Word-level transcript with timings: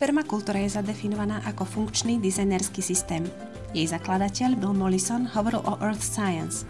Permakultúra 0.00 0.64
je 0.64 0.80
zadefinovaná 0.80 1.44
ako 1.44 1.68
funkčný 1.68 2.16
dizajnerský 2.24 2.80
systém. 2.80 3.20
Jej 3.76 3.92
zakladateľ 3.92 4.56
Bill 4.56 4.72
Mollison 4.72 5.28
hovoril 5.28 5.60
o 5.60 5.76
Earth 5.76 6.00
Science. 6.00 6.64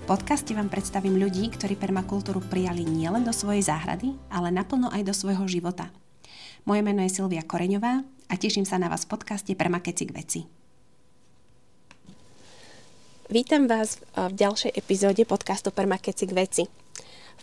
V 0.00 0.04
podcaste 0.08 0.56
vám 0.56 0.72
predstavím 0.72 1.20
ľudí, 1.20 1.52
ktorí 1.52 1.76
permakultúru 1.76 2.40
prijali 2.40 2.80
nielen 2.88 3.28
do 3.28 3.32
svojej 3.36 3.60
záhrady, 3.68 4.16
ale 4.32 4.48
naplno 4.48 4.88
aj 4.88 5.04
do 5.04 5.12
svojho 5.12 5.44
života. 5.52 5.92
Moje 6.64 6.80
meno 6.80 7.04
je 7.04 7.12
Silvia 7.12 7.44
Koreňová 7.44 8.08
a 8.08 8.34
teším 8.40 8.64
sa 8.64 8.80
na 8.80 8.88
vás 8.88 9.04
v 9.04 9.20
podcaste 9.20 9.52
Permakeci 9.52 10.08
k 10.08 10.16
veci. 10.16 10.40
Vítam 13.28 13.68
vás 13.68 14.00
v 14.16 14.32
ďalšej 14.32 14.72
epizóde 14.72 15.28
podcastu 15.28 15.76
Permakeci 15.76 16.24
k 16.24 16.32
veci. 16.32 16.64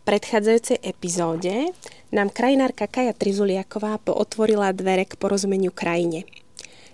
Predchádzajúcej 0.10 0.82
epizóde 0.82 1.70
nám 2.10 2.34
krajinárka 2.34 2.90
Kaja 2.90 3.14
Trizuliaková 3.14 4.02
pootvorila 4.02 4.74
dvere 4.74 5.06
k 5.06 5.14
porozumeniu 5.14 5.70
krajine. 5.70 6.26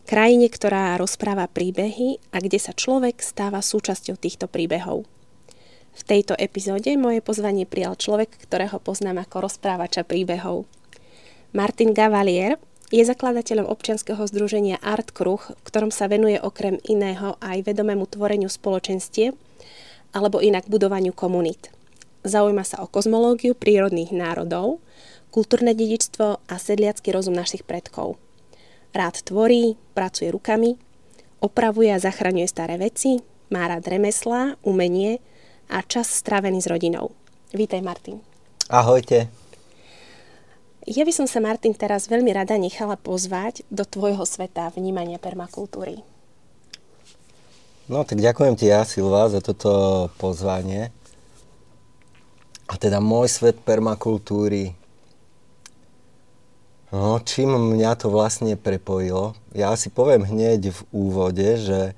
Krajine, 0.04 0.52
ktorá 0.52 1.00
rozpráva 1.00 1.48
príbehy 1.48 2.20
a 2.36 2.44
kde 2.44 2.60
sa 2.60 2.76
človek 2.76 3.24
stáva 3.24 3.64
súčasťou 3.64 4.20
týchto 4.20 4.52
príbehov. 4.52 5.08
V 5.96 6.02
tejto 6.04 6.36
epizóde 6.36 6.92
moje 7.00 7.24
pozvanie 7.24 7.64
prijal 7.64 7.96
človek, 7.96 8.36
ktorého 8.36 8.84
poznám 8.84 9.24
ako 9.24 9.48
rozprávača 9.48 10.04
príbehov. 10.04 10.68
Martin 11.56 11.96
Gavalier 11.96 12.60
je 12.92 13.00
zakladateľom 13.00 13.72
občianskeho 13.72 14.28
združenia 14.28 14.84
Art 14.84 15.16
Kruh, 15.16 15.40
ktorom 15.64 15.88
sa 15.88 16.12
venuje 16.12 16.36
okrem 16.36 16.84
iného 16.84 17.40
aj 17.40 17.64
vedomému 17.64 18.12
tvoreniu 18.12 18.52
spoločenstie 18.52 19.32
alebo 20.12 20.44
inak 20.44 20.68
budovaniu 20.68 21.16
komunít. 21.16 21.72
Zaujíma 22.26 22.66
sa 22.66 22.82
o 22.82 22.90
kozmológiu 22.90 23.54
prírodných 23.54 24.10
národov, 24.10 24.82
kultúrne 25.30 25.78
dedičstvo 25.78 26.42
a 26.50 26.56
sedliacký 26.58 27.14
rozum 27.14 27.38
našich 27.38 27.62
predkov. 27.62 28.18
Rád 28.98 29.22
tvorí, 29.22 29.78
pracuje 29.94 30.34
rukami, 30.34 30.74
opravuje 31.38 31.94
a 31.94 32.02
zachraňuje 32.02 32.50
staré 32.50 32.82
veci, 32.82 33.22
má 33.54 33.70
rád 33.70 33.86
remeslá, 33.86 34.58
umenie 34.66 35.22
a 35.70 35.86
čas 35.86 36.10
strávený 36.10 36.66
s 36.66 36.68
rodinou. 36.72 37.14
Vítaj, 37.54 37.86
Martin. 37.86 38.26
Ahojte. 38.74 39.30
Ja 40.90 41.06
by 41.06 41.14
som 41.14 41.30
sa, 41.30 41.38
Martin, 41.38 41.78
teraz 41.78 42.10
veľmi 42.10 42.34
rada 42.34 42.58
nechala 42.58 42.98
pozvať 42.98 43.62
do 43.70 43.86
tvojho 43.86 44.26
sveta 44.26 44.74
vnímania 44.74 45.22
permakultúry. 45.22 46.02
No 47.86 48.02
tak 48.02 48.18
ďakujem 48.18 48.58
ti 48.58 48.74
ja, 48.74 48.82
Silva, 48.82 49.30
za 49.30 49.46
toto 49.46 50.10
pozvanie. 50.18 50.90
A 52.76 52.80
teda 52.80 53.00
môj 53.00 53.32
svet 53.32 53.56
permakultúry, 53.64 54.76
no 56.92 57.24
čím 57.24 57.56
mňa 57.56 57.96
to 57.96 58.12
vlastne 58.12 58.60
prepojilo? 58.60 59.32
Ja 59.56 59.72
si 59.80 59.88
poviem 59.88 60.28
hneď 60.28 60.76
v 60.76 60.82
úvode, 60.92 61.56
že 61.56 61.96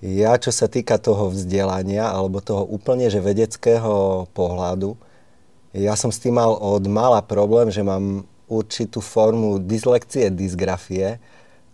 ja 0.00 0.40
čo 0.40 0.48
sa 0.56 0.72
týka 0.72 0.96
toho 0.96 1.28
vzdelania, 1.28 2.08
alebo 2.08 2.40
toho 2.40 2.64
úplne 2.64 3.12
že 3.12 3.20
vedeckého 3.20 4.24
pohľadu, 4.32 4.96
ja 5.76 5.92
som 6.00 6.08
s 6.08 6.16
tým 6.16 6.40
mal 6.40 6.56
od 6.56 6.88
mala 6.88 7.20
problém, 7.20 7.68
že 7.68 7.84
mám 7.84 8.24
určitú 8.48 9.04
formu 9.04 9.60
dyslekcie, 9.60 10.32
dysgrafie 10.32 11.20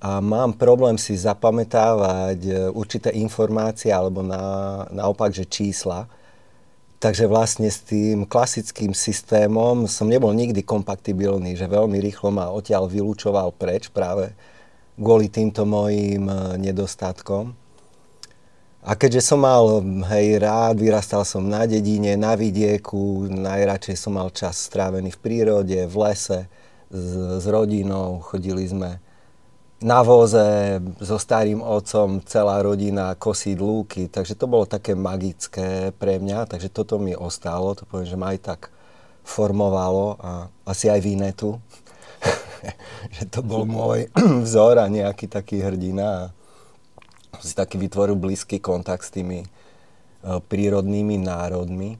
a 0.02 0.18
mám 0.18 0.50
problém 0.58 0.98
si 0.98 1.14
zapamätávať 1.14 2.74
určité 2.74 3.14
informácie 3.14 3.94
alebo 3.94 4.26
na, 4.26 4.42
naopak, 4.90 5.30
že 5.30 5.46
čísla. 5.46 6.10
Takže 7.02 7.26
vlastne 7.26 7.66
s 7.66 7.82
tým 7.82 8.30
klasickým 8.30 8.94
systémom 8.94 9.90
som 9.90 10.06
nebol 10.06 10.30
nikdy 10.30 10.62
kompatibilný, 10.62 11.58
že 11.58 11.66
veľmi 11.66 11.98
rýchlo 11.98 12.30
ma 12.30 12.54
odtiaľ 12.54 12.86
vylúčoval 12.86 13.50
preč 13.58 13.90
práve 13.90 14.30
kvôli 14.94 15.26
týmto 15.26 15.66
mojim 15.66 16.30
e, 16.30 16.62
nedostatkom. 16.62 17.58
A 18.86 18.94
keďže 18.94 19.34
som 19.34 19.42
mal, 19.42 19.82
hej, 20.14 20.38
rád, 20.38 20.78
vyrastal 20.78 21.26
som 21.26 21.42
na 21.42 21.66
dedine, 21.66 22.14
na 22.14 22.38
vidieku, 22.38 23.26
najradšej 23.34 23.98
som 23.98 24.14
mal 24.14 24.30
čas 24.30 24.62
strávený 24.70 25.10
v 25.10 25.22
prírode, 25.22 25.78
v 25.82 25.96
lese, 26.06 26.46
s, 26.86 27.10
s 27.42 27.44
rodinou, 27.50 28.22
chodili 28.22 28.62
sme 28.62 29.02
na 29.82 30.00
voze 30.06 30.78
so 31.02 31.18
starým 31.18 31.60
otcom 31.60 32.22
celá 32.22 32.62
rodina 32.62 33.18
kosiť 33.18 33.56
lúky, 33.58 34.02
takže 34.06 34.38
to 34.38 34.46
bolo 34.46 34.64
také 34.64 34.94
magické 34.94 35.90
pre 35.98 36.22
mňa, 36.22 36.46
takže 36.46 36.70
toto 36.70 37.02
mi 37.02 37.12
ostalo, 37.12 37.74
to 37.74 37.82
poviem, 37.86 38.08
že 38.08 38.16
ma 38.18 38.30
aj 38.32 38.40
tak 38.40 38.60
formovalo 39.26 40.18
a 40.18 40.30
asi 40.66 40.90
aj 40.90 41.02
Vinetu, 41.02 41.58
že 43.18 43.26
to 43.30 43.42
bol 43.42 43.66
môj 43.66 44.10
vzor 44.46 44.78
a 44.78 44.86
nejaký 44.86 45.26
taký 45.26 45.62
hrdina 45.62 46.30
a 47.34 47.38
si 47.42 47.58
taký 47.58 47.78
vytvoril 47.78 48.14
blízky 48.14 48.62
kontakt 48.62 49.02
s 49.02 49.14
tými 49.14 49.42
e, 49.42 49.46
prírodnými 50.22 51.18
národmi. 51.18 51.98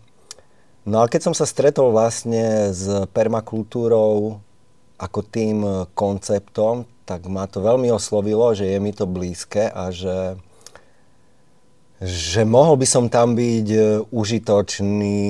No 0.87 1.03
a 1.03 1.11
keď 1.11 1.31
som 1.31 1.35
sa 1.35 1.47
stretol 1.47 1.95
vlastne 1.95 2.71
s 2.71 2.87
permakultúrou 3.11 4.39
ako 5.03 5.21
tým 5.27 5.67
konceptom, 5.99 6.87
tak 7.03 7.27
ma 7.27 7.51
to 7.51 7.59
veľmi 7.63 7.91
oslovilo, 7.91 8.55
že 8.55 8.71
je 8.71 8.79
mi 8.79 8.95
to 8.95 9.11
blízke 9.11 9.67
a 9.67 9.91
že, 9.91 10.39
že 11.99 12.47
mohol 12.47 12.79
by 12.79 12.87
som 12.87 13.11
tam 13.11 13.35
byť 13.35 13.69
e, 13.75 13.81
užitočný 14.07 15.21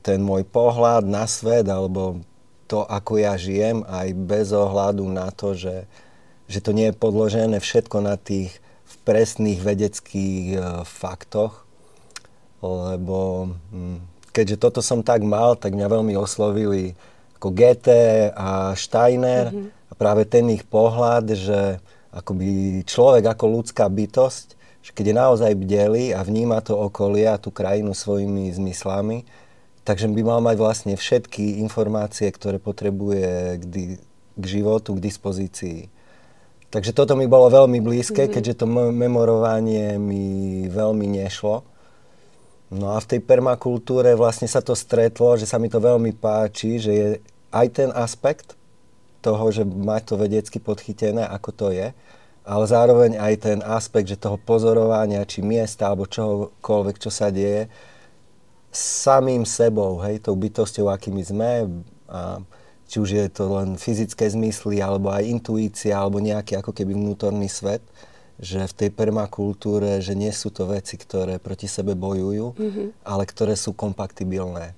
ten 0.00 0.20
môj 0.24 0.48
pohľad 0.48 1.04
na 1.04 1.28
svet 1.28 1.68
alebo 1.68 2.24
to, 2.64 2.88
ako 2.88 3.20
ja 3.20 3.36
žijem, 3.36 3.84
aj 3.84 4.08
bez 4.16 4.56
ohľadu 4.56 5.04
na 5.04 5.28
to, 5.28 5.52
že, 5.52 5.84
že 6.48 6.64
to 6.64 6.72
nie 6.72 6.88
je 6.88 6.96
podložené 6.96 7.60
všetko 7.60 8.00
na 8.00 8.16
tých 8.16 8.56
presných 9.04 9.60
vedeckých 9.60 10.46
e, 10.56 10.58
faktoch, 10.88 11.68
lebo 12.64 13.52
hm, 13.68 14.00
keďže 14.32 14.56
toto 14.56 14.80
som 14.80 15.04
tak 15.04 15.20
mal, 15.20 15.60
tak 15.60 15.76
mňa 15.76 15.88
veľmi 15.92 16.16
oslovili 16.16 16.96
ako 17.36 17.52
Goethe 17.52 18.32
a 18.32 18.72
Steiner, 18.78 19.52
mm-hmm 19.52 19.81
práve 20.02 20.26
ten 20.26 20.50
ich 20.50 20.66
pohľad, 20.66 21.30
že 21.38 21.78
akoby 22.10 22.82
človek 22.82 23.22
ako 23.30 23.62
ľudská 23.62 23.86
bytosť, 23.86 24.58
že 24.82 24.90
keď 24.90 25.04
je 25.06 25.14
naozaj 25.14 25.52
bdelý 25.54 26.10
a 26.10 26.26
vníma 26.26 26.58
to 26.66 26.74
okolie 26.74 27.30
a 27.30 27.38
tú 27.38 27.54
krajinu 27.54 27.94
svojimi 27.94 28.50
zmyslami, 28.50 29.22
takže 29.86 30.10
by 30.10 30.22
mal 30.26 30.42
mať 30.42 30.58
vlastne 30.58 30.94
všetky 30.98 31.62
informácie, 31.62 32.26
ktoré 32.34 32.58
potrebuje 32.58 33.62
k, 33.62 33.64
di- 33.70 34.02
k 34.34 34.44
životu, 34.44 34.98
k 34.98 35.04
dispozícii. 35.06 35.86
Takže 36.74 36.90
toto 36.90 37.14
mi 37.14 37.30
bolo 37.30 37.46
veľmi 37.52 37.78
blízke, 37.78 38.26
mm-hmm. 38.26 38.34
keďže 38.34 38.58
to 38.58 38.66
memorovanie 38.90 40.02
mi 40.02 40.66
veľmi 40.66 41.06
nešlo. 41.22 41.62
No 42.72 42.96
a 42.96 42.98
v 42.98 43.06
tej 43.06 43.20
permakultúre 43.22 44.16
vlastne 44.16 44.48
sa 44.48 44.64
to 44.64 44.72
stretlo, 44.72 45.36
že 45.36 45.44
sa 45.44 45.60
mi 45.60 45.68
to 45.68 45.78
veľmi 45.78 46.16
páči, 46.16 46.80
že 46.80 46.92
je 46.92 47.08
aj 47.52 47.66
ten 47.70 47.90
aspekt, 47.92 48.56
toho, 49.22 49.54
že 49.54 49.62
mať 49.62 50.02
to 50.10 50.14
vedecky 50.18 50.58
podchytené, 50.58 51.22
ako 51.30 51.50
to 51.54 51.66
je, 51.70 51.94
ale 52.42 52.64
zároveň 52.66 53.22
aj 53.22 53.34
ten 53.38 53.58
aspekt, 53.62 54.10
že 54.10 54.18
toho 54.18 54.34
pozorovania, 54.34 55.22
či 55.22 55.46
miesta, 55.46 55.86
alebo 55.86 56.10
čohokoľvek, 56.10 56.96
čo 56.98 57.10
sa 57.14 57.30
deje, 57.30 57.70
samým 58.74 59.46
sebou, 59.46 60.02
hej, 60.02 60.18
tou 60.18 60.34
bytosťou, 60.34 60.90
akými 60.90 61.22
sme, 61.22 61.70
a 62.10 62.42
či 62.90 63.00
už 63.00 63.08
je 63.14 63.26
to 63.30 63.48
len 63.48 63.78
fyzické 63.78 64.26
zmysly, 64.26 64.82
alebo 64.82 65.14
aj 65.14 65.24
intuícia, 65.24 65.96
alebo 65.96 66.18
nejaký 66.18 66.58
ako 66.58 66.74
keby 66.74 66.92
vnútorný 66.92 67.46
svet, 67.46 67.80
že 68.42 68.66
v 68.66 68.74
tej 68.74 68.90
permakultúre, 68.90 70.02
že 70.02 70.18
nie 70.18 70.34
sú 70.34 70.50
to 70.50 70.66
veci, 70.66 70.98
ktoré 70.98 71.38
proti 71.38 71.70
sebe 71.70 71.94
bojujú, 71.94 72.58
mm-hmm. 72.58 72.86
ale 73.06 73.22
ktoré 73.22 73.54
sú 73.54 73.70
kompatibilné. 73.70 74.74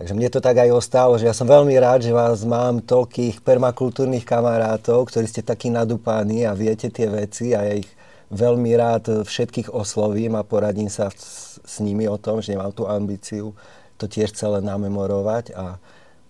Takže 0.00 0.16
mne 0.16 0.32
to 0.32 0.40
tak 0.40 0.56
aj 0.56 0.72
ostalo, 0.72 1.20
že 1.20 1.28
ja 1.28 1.36
som 1.36 1.44
veľmi 1.44 1.76
rád, 1.76 2.08
že 2.08 2.16
vás 2.16 2.40
mám 2.48 2.80
toľkých 2.80 3.44
permakultúrnych 3.44 4.24
kamarátov, 4.24 5.12
ktorí 5.12 5.28
ste 5.28 5.44
takí 5.44 5.68
nadúpaní 5.68 6.48
a 6.48 6.56
viete 6.56 6.88
tie 6.88 7.04
veci 7.04 7.52
a 7.52 7.68
ja 7.68 7.76
ich 7.76 7.90
veľmi 8.32 8.72
rád 8.80 9.28
všetkých 9.28 9.68
oslovím 9.68 10.40
a 10.40 10.46
poradím 10.46 10.88
sa 10.88 11.12
s, 11.12 11.60
s 11.60 11.84
nimi 11.84 12.08
o 12.08 12.16
tom, 12.16 12.40
že 12.40 12.56
nemám 12.56 12.72
tú 12.72 12.88
ambíciu 12.88 13.52
to 14.00 14.08
tiež 14.08 14.32
celé 14.32 14.64
namemorovať. 14.64 15.52
A 15.52 15.76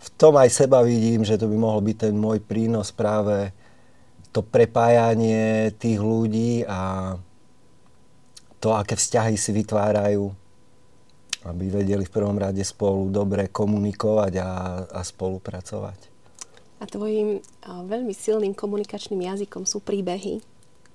v 0.02 0.08
tom 0.18 0.34
aj 0.34 0.50
seba 0.50 0.82
vidím, 0.82 1.22
že 1.22 1.38
to 1.38 1.46
by 1.46 1.54
mohol 1.54 1.78
byť 1.78 2.10
ten 2.10 2.14
môj 2.18 2.42
prínos 2.42 2.90
práve 2.90 3.54
to 4.34 4.42
prepájanie 4.42 5.70
tých 5.78 6.02
ľudí 6.02 6.66
a 6.66 7.14
to, 8.58 8.74
aké 8.74 8.98
vzťahy 8.98 9.38
si 9.38 9.54
vytvárajú 9.54 10.34
aby 11.48 11.72
vedeli 11.72 12.04
v 12.04 12.12
prvom 12.12 12.36
rade 12.36 12.60
spolu 12.60 13.08
dobre 13.08 13.48
komunikovať 13.48 14.32
a, 14.40 14.50
a 14.92 15.00
spolupracovať. 15.00 15.98
A 16.80 16.84
tvojim 16.88 17.40
a, 17.64 17.84
veľmi 17.84 18.12
silným 18.12 18.52
komunikačným 18.52 19.24
jazykom 19.24 19.64
sú 19.64 19.80
príbehy. 19.80 20.44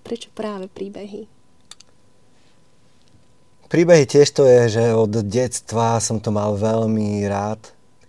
Prečo 0.05 0.29
práve 0.33 0.69
príbehy? 0.69 1.25
Príbehy 3.65 4.05
tiež 4.05 4.29
to 4.29 4.45
je, 4.45 4.77
že 4.77 4.83
od 4.93 5.09
detstva 5.25 5.97
som 5.97 6.21
to 6.21 6.29
mal 6.29 6.53
veľmi 6.53 7.25
rád. 7.25 7.57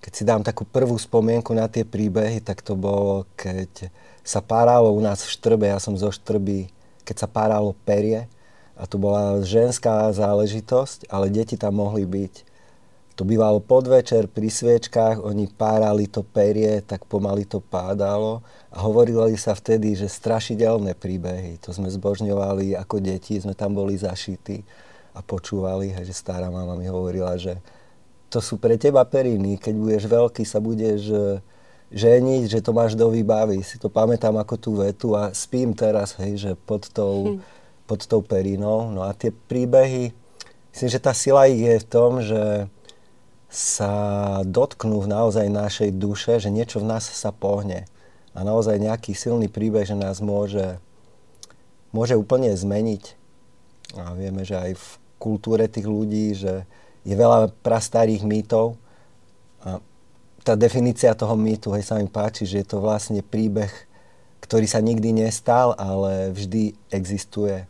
Keď 0.04 0.12
si 0.12 0.22
dám 0.22 0.44
takú 0.44 0.68
prvú 0.68 1.00
spomienku 1.00 1.56
na 1.56 1.66
tie 1.66 1.82
príbehy, 1.82 2.44
tak 2.44 2.60
to 2.60 2.76
bolo, 2.76 3.24
keď 3.34 3.88
sa 4.20 4.44
páralo 4.44 4.92
u 4.92 5.00
nás 5.00 5.24
v 5.24 5.32
Štrbe, 5.32 5.72
ja 5.72 5.80
som 5.80 5.96
zo 5.96 6.12
Štrby, 6.12 6.68
keď 7.08 7.16
sa 7.24 7.28
páralo 7.30 7.72
perie, 7.88 8.28
a 8.76 8.84
to 8.84 9.00
bola 9.00 9.40
ženská 9.40 10.12
záležitosť, 10.12 11.08
ale 11.08 11.32
deti 11.32 11.56
tam 11.56 11.80
mohli 11.80 12.04
byť. 12.04 12.34
To 13.16 13.24
bývalo 13.24 13.64
podvečer 13.64 14.28
pri 14.28 14.52
sviečkách, 14.52 15.24
oni 15.24 15.48
párali 15.48 16.04
to 16.04 16.20
perie, 16.20 16.84
tak 16.84 17.08
pomaly 17.08 17.48
to 17.48 17.64
pádalo 17.64 18.44
a 18.68 18.84
hovorili 18.84 19.40
sa 19.40 19.56
vtedy, 19.56 19.96
že 19.96 20.04
strašidelné 20.04 20.92
príbehy. 20.92 21.56
To 21.64 21.72
sme 21.72 21.88
zbožňovali 21.88 22.76
ako 22.76 23.00
deti, 23.00 23.40
sme 23.40 23.56
tam 23.56 23.72
boli 23.72 23.96
zašití 23.96 24.60
a 25.16 25.24
počúvali, 25.24 25.96
že 25.96 26.12
stará 26.12 26.52
mama 26.52 26.76
mi 26.76 26.92
hovorila, 26.92 27.40
že 27.40 27.56
to 28.28 28.44
sú 28.44 28.60
pre 28.60 28.76
teba 28.76 29.00
periny, 29.08 29.56
keď 29.56 29.74
budeš 29.80 30.04
veľký, 30.12 30.44
sa 30.44 30.60
budeš 30.60 31.08
e, 31.08 31.40
ženiť, 31.96 32.52
že 32.52 32.60
to 32.60 32.76
máš 32.76 32.92
do 32.92 33.08
výbavy. 33.08 33.64
Si 33.64 33.80
to 33.80 33.88
pamätám 33.88 34.36
ako 34.36 34.54
tú 34.60 34.70
vetu 34.76 35.16
a 35.16 35.32
spím 35.32 35.72
teraz, 35.72 36.20
hej, 36.20 36.36
že 36.36 36.50
pod 36.52 36.84
tou, 36.92 37.40
hm. 37.40 37.40
pod 37.86 38.04
tou 38.04 38.20
perinou. 38.20 38.90
No 38.90 39.06
a 39.06 39.14
tie 39.14 39.30
príbehy, 39.30 40.10
myslím, 40.74 40.90
že 40.90 41.00
tá 41.00 41.14
sila 41.14 41.46
ich 41.46 41.62
je 41.62 41.76
v 41.80 41.86
tom, 41.86 42.20
že 42.20 42.66
sa 43.46 43.94
dotknú 44.42 45.06
naozaj 45.06 45.46
našej 45.46 45.90
duše, 45.94 46.42
že 46.42 46.50
niečo 46.50 46.82
v 46.82 46.90
nás 46.90 47.06
sa 47.06 47.30
pohne. 47.30 47.86
A 48.36 48.44
naozaj 48.44 48.76
nejaký 48.82 49.16
silný 49.16 49.48
príbeh, 49.48 49.88
že 49.88 49.96
nás 49.96 50.20
môže, 50.20 50.76
môže 51.94 52.18
úplne 52.18 52.52
zmeniť. 52.52 53.16
A 53.96 54.12
vieme, 54.12 54.44
že 54.44 54.58
aj 54.58 54.72
v 54.76 54.86
kultúre 55.16 55.70
tých 55.70 55.88
ľudí, 55.88 56.36
že 56.36 56.68
je 57.06 57.14
veľa 57.14 57.54
prastarých 57.64 58.26
mýtov. 58.26 58.76
A 59.64 59.80
tá 60.44 60.52
definícia 60.58 61.16
toho 61.16 61.38
mýtu, 61.38 61.72
hej, 61.72 61.86
sa 61.86 61.96
mi 61.96 62.10
páči, 62.10 62.44
že 62.44 62.60
je 62.60 62.66
to 62.66 62.82
vlastne 62.82 63.22
príbeh, 63.24 63.72
ktorý 64.44 64.66
sa 64.68 64.84
nikdy 64.84 65.26
nestal, 65.26 65.72
ale 65.78 66.34
vždy 66.34 66.76
existuje. 66.92 67.64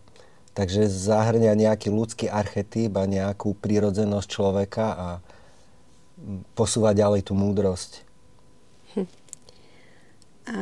Takže 0.56 0.88
zahrňa 0.88 1.52
nejaký 1.52 1.92
ľudský 1.92 2.32
archetyp 2.32 2.96
a 2.96 3.04
nejakú 3.04 3.52
prírodzenosť 3.60 4.24
človeka 4.24 4.86
a 4.96 5.08
posúvať 6.56 7.04
ďalej 7.04 7.28
tú 7.28 7.36
múdrosť. 7.36 8.00
Hm. 8.96 9.08
A 10.48 10.60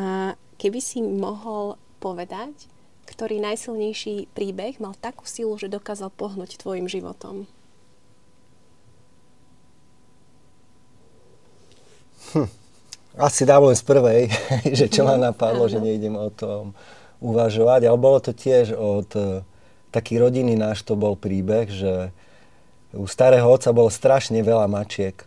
keby 0.58 0.82
si 0.82 0.99
mohol 0.99 1.79
povedať, 2.02 2.67
ktorý 3.06 3.38
najsilnejší 3.38 4.35
príbeh 4.35 4.82
mal 4.82 4.99
takú 4.99 5.31
silu, 5.31 5.55
že 5.55 5.70
dokázal 5.70 6.11
pohnúť 6.11 6.58
tvojim 6.58 6.91
životom? 6.91 7.46
Hm. 12.35 12.50
Asi 13.14 13.46
dávam 13.46 13.70
z 13.70 13.87
prvej, 13.87 14.26
že 14.79 14.91
čo 14.91 15.06
ma 15.06 15.14
napadlo, 15.31 15.70
že 15.70 15.79
nejdem 15.79 16.19
o 16.19 16.35
tom 16.35 16.75
uvažovať, 17.23 17.87
ale 17.87 17.94
bolo 17.94 18.19
to 18.19 18.35
tiež 18.35 18.75
od 18.75 19.46
taký 19.94 20.19
rodiny 20.19 20.58
náš 20.58 20.82
to 20.82 20.99
bol 20.99 21.14
príbeh, 21.14 21.70
že 21.70 22.11
u 22.91 23.06
starého 23.06 23.46
otca 23.46 23.70
bolo 23.70 23.91
strašne 23.94 24.43
veľa 24.43 24.67
mačiek 24.67 25.23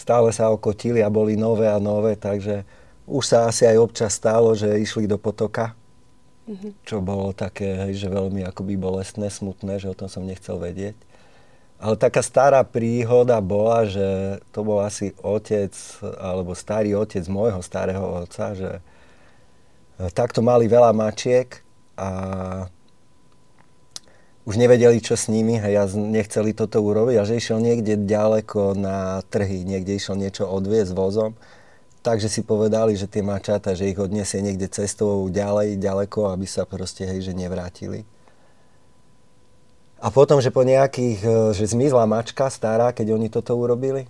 stále 0.00 0.32
sa 0.32 0.48
okotili 0.48 1.04
a 1.04 1.12
boli 1.12 1.36
nové 1.36 1.68
a 1.68 1.76
nové, 1.76 2.16
takže 2.16 2.64
už 3.04 3.24
sa 3.26 3.38
asi 3.50 3.68
aj 3.68 3.76
občas 3.76 4.16
stalo, 4.16 4.56
že 4.56 4.80
išli 4.80 5.04
do 5.04 5.20
potoka, 5.20 5.74
mm-hmm. 6.48 6.72
čo 6.88 7.04
bolo 7.04 7.36
také, 7.36 7.90
že 7.92 8.08
veľmi 8.08 8.46
akoby 8.48 8.80
bolestné, 8.80 9.28
smutné, 9.28 9.76
že 9.76 9.92
o 9.92 9.98
tom 9.98 10.08
som 10.08 10.24
nechcel 10.24 10.56
vedieť. 10.56 10.96
Ale 11.80 11.96
taká 11.96 12.20
stará 12.20 12.60
príhoda 12.60 13.40
bola, 13.40 13.88
že 13.88 14.40
to 14.52 14.60
bol 14.60 14.84
asi 14.84 15.16
otec, 15.24 15.72
alebo 16.20 16.52
starý 16.52 16.92
otec 16.92 17.24
môjho 17.24 17.64
starého 17.64 18.24
otca, 18.24 18.52
že 18.52 18.84
takto 20.12 20.44
mali 20.44 20.68
veľa 20.68 20.92
mačiek 20.92 21.60
a 21.96 22.08
už 24.48 24.54
nevedeli, 24.56 25.04
čo 25.04 25.20
s 25.20 25.28
nimi, 25.28 25.60
hej, 25.60 25.74
a 25.76 25.84
nechceli 25.92 26.56
toto 26.56 26.80
urobiť 26.80 27.16
a 27.20 27.26
že 27.28 27.36
išiel 27.36 27.60
niekde 27.60 28.00
ďaleko 28.00 28.72
na 28.72 29.20
trhy, 29.28 29.68
niekde 29.68 30.00
išiel 30.00 30.16
niečo 30.16 30.48
odviezť 30.48 30.92
vozom, 30.96 31.36
takže 32.00 32.32
si 32.32 32.40
povedali, 32.40 32.96
že 32.96 33.04
tie 33.04 33.20
mačata, 33.20 33.76
že 33.76 33.92
ich 33.92 34.00
odniesie 34.00 34.40
niekde 34.40 34.72
cestou 34.72 35.28
ďalej, 35.28 35.76
ďaleko, 35.76 36.32
aby 36.32 36.48
sa 36.48 36.64
proste, 36.64 37.04
hej, 37.04 37.20
že 37.20 37.36
nevrátili. 37.36 38.08
A 40.00 40.08
potom, 40.08 40.40
že 40.40 40.48
po 40.48 40.64
nejakých, 40.64 41.20
e, 41.20 41.32
že 41.52 41.76
zmizla 41.76 42.08
mačka 42.08 42.48
stará, 42.48 42.96
keď 42.96 43.20
oni 43.20 43.28
toto 43.28 43.52
urobili, 43.52 44.08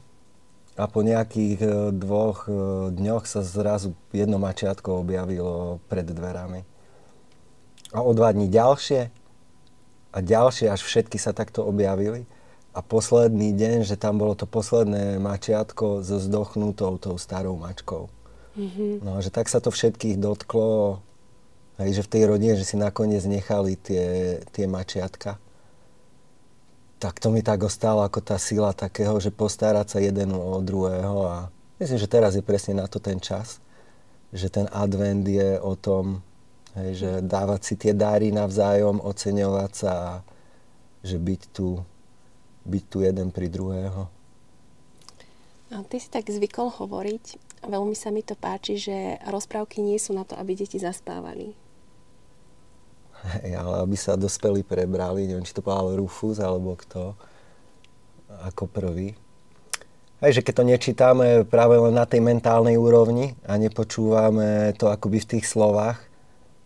a 0.78 0.86
po 0.86 1.02
nejakých 1.02 1.58
e, 1.58 1.68
dvoch 1.90 2.46
e, 2.46 2.50
dňoch 2.94 3.26
sa 3.26 3.42
zrazu 3.42 3.98
jedno 4.14 4.38
mačiatko 4.38 5.02
objavilo 5.02 5.82
pred 5.90 6.06
dverami. 6.06 6.62
A 7.90 8.06
o 8.06 8.14
dva 8.14 8.30
dní 8.30 8.46
ďalšie 8.46 9.19
a 10.10 10.18
ďalšie, 10.18 10.66
až 10.70 10.82
všetky 10.82 11.16
sa 11.16 11.30
takto 11.30 11.62
objavili. 11.62 12.26
A 12.70 12.86
posledný 12.86 13.50
deň, 13.50 13.82
že 13.82 13.98
tam 13.98 14.18
bolo 14.22 14.38
to 14.38 14.46
posledné 14.46 15.18
mačiatko 15.18 16.06
so 16.06 16.22
zdochnutou 16.22 17.02
tou 17.02 17.18
starou 17.18 17.58
mačkou. 17.58 18.06
Mm-hmm. 18.54 19.02
No, 19.02 19.18
že 19.18 19.30
tak 19.34 19.50
sa 19.50 19.58
to 19.58 19.74
všetkých 19.74 20.18
dotklo, 20.18 21.02
hej, 21.82 21.98
že 21.98 22.06
v 22.06 22.12
tej 22.14 22.22
rodine, 22.30 22.54
že 22.54 22.66
si 22.66 22.78
nakoniec 22.78 23.26
nechali 23.26 23.74
tie, 23.74 24.38
tie 24.54 24.66
mačiatka. 24.70 25.38
Tak 27.00 27.18
to 27.18 27.32
mi 27.34 27.42
tak 27.42 27.64
ostalo 27.64 28.04
ako 28.06 28.20
tá 28.22 28.36
sila 28.36 28.70
takého, 28.70 29.16
že 29.18 29.34
postarať 29.34 29.86
sa 29.88 29.98
jeden 29.98 30.36
o 30.36 30.60
druhého 30.62 31.16
a 31.26 31.36
myslím, 31.82 31.98
že 31.98 32.10
teraz 32.10 32.36
je 32.38 32.44
presne 32.44 32.78
na 32.78 32.86
to 32.86 33.02
ten 33.02 33.18
čas, 33.18 33.58
že 34.30 34.46
ten 34.46 34.70
advent 34.70 35.26
je 35.26 35.58
o 35.58 35.74
tom, 35.74 36.22
Hej, 36.78 36.90
že 37.02 37.10
dávať 37.26 37.60
si 37.66 37.74
tie 37.74 37.90
dáry 37.90 38.30
navzájom, 38.30 39.02
oceňovať 39.02 39.72
sa 39.74 39.92
a 39.92 40.12
že 41.02 41.18
byť 41.18 41.42
tu, 41.50 41.82
byť 42.62 42.84
tu 42.86 42.98
jeden 43.02 43.34
pri 43.34 43.50
druhého. 43.50 44.06
A 45.70 45.82
ty 45.86 46.02
si 46.02 46.10
tak 46.10 46.26
zvykol 46.30 46.70
hovoriť, 46.70 47.24
a 47.62 47.66
veľmi 47.70 47.94
sa 47.94 48.10
mi 48.10 48.26
to 48.26 48.34
páči, 48.34 48.80
že 48.80 49.22
rozprávky 49.26 49.82
nie 49.82 49.98
sú 49.98 50.14
na 50.16 50.26
to, 50.26 50.34
aby 50.34 50.58
deti 50.58 50.78
zaspávali. 50.78 51.54
Hej, 53.20 53.52
ale 53.52 53.84
aby 53.84 53.96
sa 54.00 54.16
dospeli 54.16 54.64
prebrali, 54.64 55.28
neviem, 55.28 55.44
či 55.44 55.52
to 55.52 55.60
povedal 55.60 55.92
Rufus 55.94 56.40
alebo 56.40 56.74
kto, 56.74 57.12
ako 58.48 58.64
prvý. 58.66 59.12
Hej, 60.24 60.40
že 60.40 60.44
keď 60.44 60.54
to 60.56 60.64
nečítame 60.68 61.28
práve 61.44 61.76
len 61.76 61.96
na 61.96 62.08
tej 62.08 62.24
mentálnej 62.24 62.80
úrovni 62.80 63.36
a 63.44 63.60
nepočúvame 63.60 64.72
to 64.76 64.88
akoby 64.88 65.20
v 65.20 65.30
tých 65.36 65.46
slovách, 65.48 66.09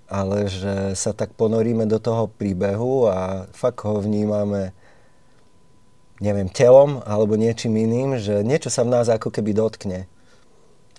ale 0.08 0.50
že 0.50 0.92
sa 0.94 1.16
tak 1.16 1.32
ponoríme 1.34 1.88
do 1.88 1.96
toho 1.96 2.28
príbehu 2.28 3.08
a 3.08 3.48
fakt 3.52 3.84
ho 3.88 3.98
vnímame 4.00 4.76
neviem, 6.22 6.46
telom 6.46 7.02
alebo 7.02 7.34
niečím 7.34 7.74
iným, 7.74 8.16
že 8.22 8.46
niečo 8.46 8.70
sa 8.70 8.86
v 8.86 8.92
nás 8.94 9.10
ako 9.10 9.34
keby 9.34 9.52
dotkne. 9.56 10.06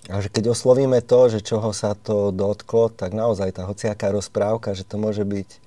A 0.06 0.22
že 0.22 0.30
keď 0.30 0.54
oslovíme 0.54 1.02
to, 1.02 1.26
že 1.26 1.42
čoho 1.42 1.74
sa 1.74 1.98
to 1.98 2.30
dotklo, 2.30 2.94
tak 2.94 3.10
naozaj 3.10 3.58
tá 3.58 3.66
hociaká 3.66 4.14
rozprávka, 4.14 4.70
že 4.76 4.86
to 4.86 5.00
môže 5.02 5.26
byť 5.26 5.66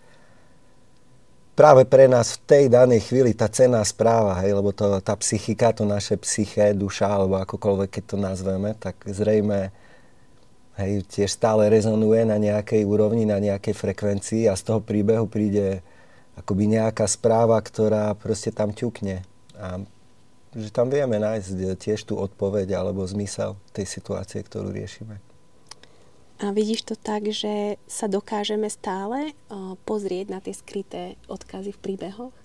práve 1.60 1.84
pre 1.84 2.08
nás 2.08 2.40
v 2.40 2.44
tej 2.48 2.66
danej 2.72 3.12
chvíli 3.12 3.36
tá 3.36 3.52
cenná 3.52 3.84
správa, 3.84 4.40
hej, 4.40 4.56
lebo 4.56 4.72
to, 4.72 5.04
tá 5.04 5.12
psychika, 5.20 5.76
to 5.76 5.84
naše 5.84 6.16
psyché, 6.24 6.72
duša, 6.72 7.12
alebo 7.12 7.36
akokoľvek, 7.44 7.90
keď 8.00 8.04
to 8.16 8.16
nazveme, 8.16 8.72
tak 8.80 8.96
zrejme 9.04 9.76
hej, 10.80 11.04
tiež 11.06 11.36
stále 11.36 11.68
rezonuje 11.68 12.24
na 12.24 12.40
nejakej 12.40 12.88
úrovni, 12.88 13.28
na 13.28 13.38
nejakej 13.38 13.76
frekvencii 13.76 14.48
a 14.48 14.56
z 14.56 14.64
toho 14.64 14.80
príbehu 14.80 15.28
príde 15.28 15.84
akoby 16.40 16.72
nejaká 16.80 17.04
správa, 17.04 17.60
ktorá 17.60 18.16
proste 18.16 18.56
tam 18.56 18.72
ťukne. 18.72 19.28
A 19.60 19.84
že 20.56 20.74
tam 20.74 20.90
vieme 20.90 21.22
nájsť 21.22 21.78
tiež 21.78 22.10
tú 22.10 22.18
odpoveď 22.18 22.80
alebo 22.80 23.06
zmysel 23.06 23.54
tej 23.70 23.86
situácie, 23.86 24.42
ktorú 24.42 24.74
riešime. 24.74 25.22
A 26.40 26.56
vidíš 26.56 26.88
to 26.88 26.96
tak, 26.96 27.28
že 27.30 27.76
sa 27.84 28.08
dokážeme 28.08 28.72
stále 28.72 29.36
pozrieť 29.84 30.26
na 30.32 30.40
tie 30.40 30.56
skryté 30.56 31.20
odkazy 31.28 31.76
v 31.76 31.84
príbehoch? 31.84 32.36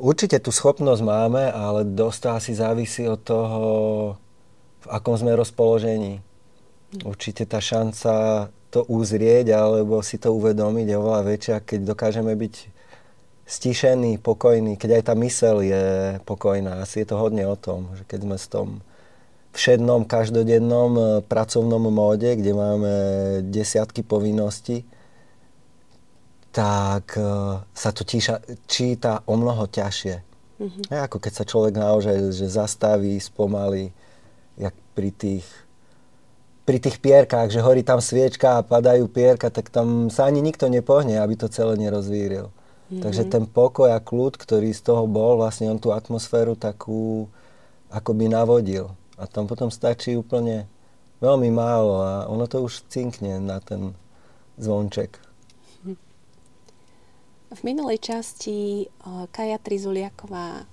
Určite 0.00 0.40
tú 0.40 0.48
schopnosť 0.54 1.02
máme, 1.04 1.52
ale 1.52 1.84
dosť 1.84 2.18
to 2.22 2.28
asi 2.32 2.52
závisí 2.56 3.04
od 3.04 3.20
toho, 3.20 3.62
v 4.86 4.88
akom 4.94 5.18
sme 5.18 5.34
rozpoložení. 5.34 6.22
Určite 7.02 7.42
tá 7.44 7.58
šanca 7.58 8.46
to 8.70 8.86
uzrieť 8.86 9.50
alebo 9.52 9.98
si 10.00 10.16
to 10.16 10.30
uvedomiť 10.30 10.86
je 10.86 10.96
oveľa 10.96 11.22
väčšia, 11.26 11.56
keď 11.66 11.80
dokážeme 11.92 12.32
byť 12.38 12.54
stišený, 13.46 14.18
pokojný, 14.22 14.74
keď 14.74 15.00
aj 15.00 15.02
tá 15.06 15.14
mysel 15.22 15.62
je 15.62 15.84
pokojná. 16.26 16.82
Asi 16.82 17.02
je 17.02 17.08
to 17.10 17.16
hodne 17.18 17.46
o 17.46 17.54
tom, 17.54 17.94
že 17.94 18.02
keď 18.06 18.18
sme 18.26 18.36
v 18.38 18.48
tom 18.50 18.68
všednom, 19.56 20.04
každodennom 20.04 20.92
eh, 20.98 21.06
pracovnom 21.24 21.88
móde, 21.88 22.36
kde 22.36 22.52
máme 22.52 22.92
desiatky 23.48 24.02
povinností, 24.02 24.84
tak 26.50 27.16
eh, 27.16 27.62
sa 27.62 27.90
to 27.94 28.02
tíša, 28.02 28.42
číta 28.66 29.22
o 29.24 29.38
mnoho 29.38 29.70
ťažšie. 29.70 30.16
Mm-hmm. 30.56 30.84
Ako 31.08 31.20
keď 31.20 31.32
sa 31.32 31.44
človek 31.44 31.76
naozaj 31.76 32.32
že 32.32 32.48
zastaví, 32.48 33.20
spomalí, 33.20 33.92
jak 34.56 34.74
pri 34.96 35.12
tých 35.12 35.46
pri 36.66 36.82
tých 36.82 36.98
pierkách, 36.98 37.54
že 37.54 37.62
horí 37.62 37.86
tam 37.86 38.02
sviečka 38.02 38.58
a 38.58 38.66
padajú 38.66 39.06
pierka, 39.06 39.54
tak 39.54 39.70
tam 39.70 40.10
sa 40.10 40.26
ani 40.26 40.42
nikto 40.42 40.66
nepohne, 40.66 41.14
aby 41.22 41.38
to 41.38 41.46
celé 41.46 41.78
nerozvíril. 41.78 42.50
Mm-hmm. 42.50 43.02
Takže 43.06 43.22
ten 43.30 43.46
pokoj 43.46 43.94
a 43.94 44.02
kľud, 44.02 44.34
ktorý 44.34 44.74
z 44.74 44.82
toho 44.82 45.06
bol, 45.06 45.38
vlastne 45.38 45.70
on 45.70 45.78
tú 45.78 45.94
atmosféru 45.94 46.58
takú 46.58 47.30
akoby 47.86 48.26
navodil. 48.26 48.90
A 49.14 49.30
tam 49.30 49.46
potom 49.46 49.70
stačí 49.70 50.18
úplne 50.18 50.66
veľmi 51.22 51.54
málo 51.54 52.02
a 52.02 52.12
ono 52.26 52.50
to 52.50 52.66
už 52.66 52.82
cinkne 52.90 53.38
na 53.38 53.62
ten 53.62 53.94
zvonček. 54.58 55.22
V 57.46 57.60
minulej 57.62 58.02
časti 58.02 58.90
Kaja 59.30 59.62
Trizuliaková 59.62 60.66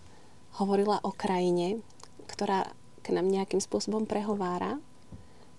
hovorila 0.58 0.98
o 1.06 1.14
krajine, 1.14 1.86
ktorá 2.26 2.66
k 3.04 3.12
nám 3.12 3.28
nejakým 3.28 3.60
spôsobom 3.60 4.08
prehovára. 4.08 4.80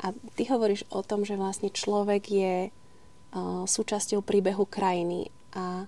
A 0.01 0.17
ty 0.35 0.49
hovoríš 0.49 0.89
o 0.89 1.05
tom, 1.05 1.23
že 1.23 1.39
vlastne 1.39 1.69
človek 1.71 2.25
je 2.27 2.55
súčasťou 3.69 4.25
príbehu 4.25 4.67
krajiny. 4.67 5.29
A 5.55 5.87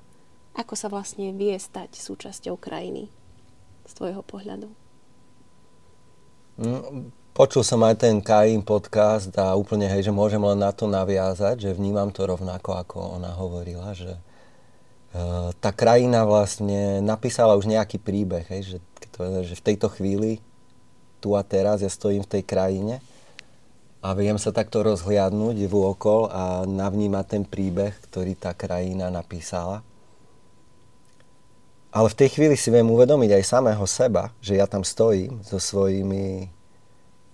ako 0.56 0.74
sa 0.78 0.92
vlastne 0.92 1.34
vie 1.34 1.56
stať 1.58 1.96
súčasťou 1.98 2.56
krajiny 2.56 3.10
z 3.86 3.92
tvojho 3.92 4.24
pohľadu? 4.24 4.68
No, 6.56 7.04
počul 7.36 7.60
som 7.60 7.84
aj 7.84 8.00
ten 8.00 8.24
Kain 8.24 8.64
podcast 8.64 9.28
a 9.36 9.52
úplne, 9.52 9.84
hej, 9.84 10.08
že 10.08 10.16
môžem 10.16 10.40
len 10.40 10.56
na 10.56 10.72
to 10.72 10.88
naviazať, 10.88 11.68
že 11.68 11.76
vnímam 11.76 12.08
to 12.08 12.24
rovnako, 12.24 12.80
ako 12.80 13.20
ona 13.20 13.36
hovorila, 13.36 13.92
že 13.92 14.16
uh, 14.16 15.52
tá 15.60 15.76
krajina 15.76 16.24
vlastne 16.24 17.04
napísala 17.04 17.52
už 17.60 17.68
nejaký 17.68 18.00
príbeh, 18.00 18.48
hej, 18.48 18.62
že, 18.64 18.78
že 19.44 19.54
v 19.54 19.66
tejto 19.68 19.92
chvíli, 19.92 20.40
tu 21.20 21.34
a 21.34 21.42
teraz, 21.42 21.82
ja 21.82 21.90
stojím 21.90 22.24
v 22.24 22.32
tej 22.38 22.42
krajine 22.46 22.94
a 24.04 24.14
viem 24.14 24.38
sa 24.38 24.54
takto 24.54 24.86
rozhliadnúť 24.86 25.66
v 25.66 25.74
a 26.30 26.62
navnímať 26.62 27.24
ten 27.26 27.42
príbeh, 27.42 27.96
ktorý 28.06 28.38
tá 28.38 28.54
krajina 28.54 29.10
napísala. 29.10 29.82
Ale 31.90 32.12
v 32.12 32.18
tej 32.18 32.28
chvíli 32.36 32.54
si 32.60 32.68
viem 32.68 32.86
uvedomiť 32.86 33.40
aj 33.40 33.50
samého 33.56 33.86
seba, 33.88 34.30
že 34.44 34.60
ja 34.60 34.68
tam 34.68 34.84
stojím 34.84 35.40
so 35.40 35.56
svojimi 35.56 36.52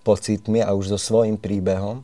pocitmi 0.07 0.63
a 0.63 0.71
už 0.71 0.95
so 0.95 0.99
svojím 0.99 1.35
príbehom, 1.35 2.01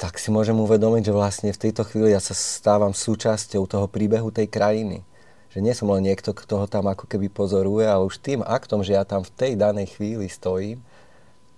tak 0.00 0.16
si 0.16 0.32
môžem 0.32 0.56
uvedomiť, 0.56 1.10
že 1.10 1.12
vlastne 1.12 1.50
v 1.52 1.62
tejto 1.68 1.84
chvíli 1.84 2.16
ja 2.16 2.22
sa 2.24 2.32
stávam 2.32 2.96
súčasťou 2.96 3.68
toho 3.68 3.84
príbehu 3.84 4.32
tej 4.32 4.48
krajiny. 4.48 5.04
Že 5.50 5.58
nie 5.66 5.74
som 5.74 5.90
len 5.90 6.06
niekto, 6.06 6.30
kto 6.30 6.62
ho 6.62 6.66
tam 6.70 6.86
ako 6.86 7.10
keby 7.10 7.26
pozoruje, 7.26 7.86
ale 7.86 8.06
už 8.06 8.22
tým 8.22 8.40
aktom, 8.46 8.86
že 8.86 8.94
ja 8.94 9.02
tam 9.02 9.26
v 9.26 9.34
tej 9.34 9.52
danej 9.58 9.98
chvíli 9.98 10.30
stojím, 10.30 10.78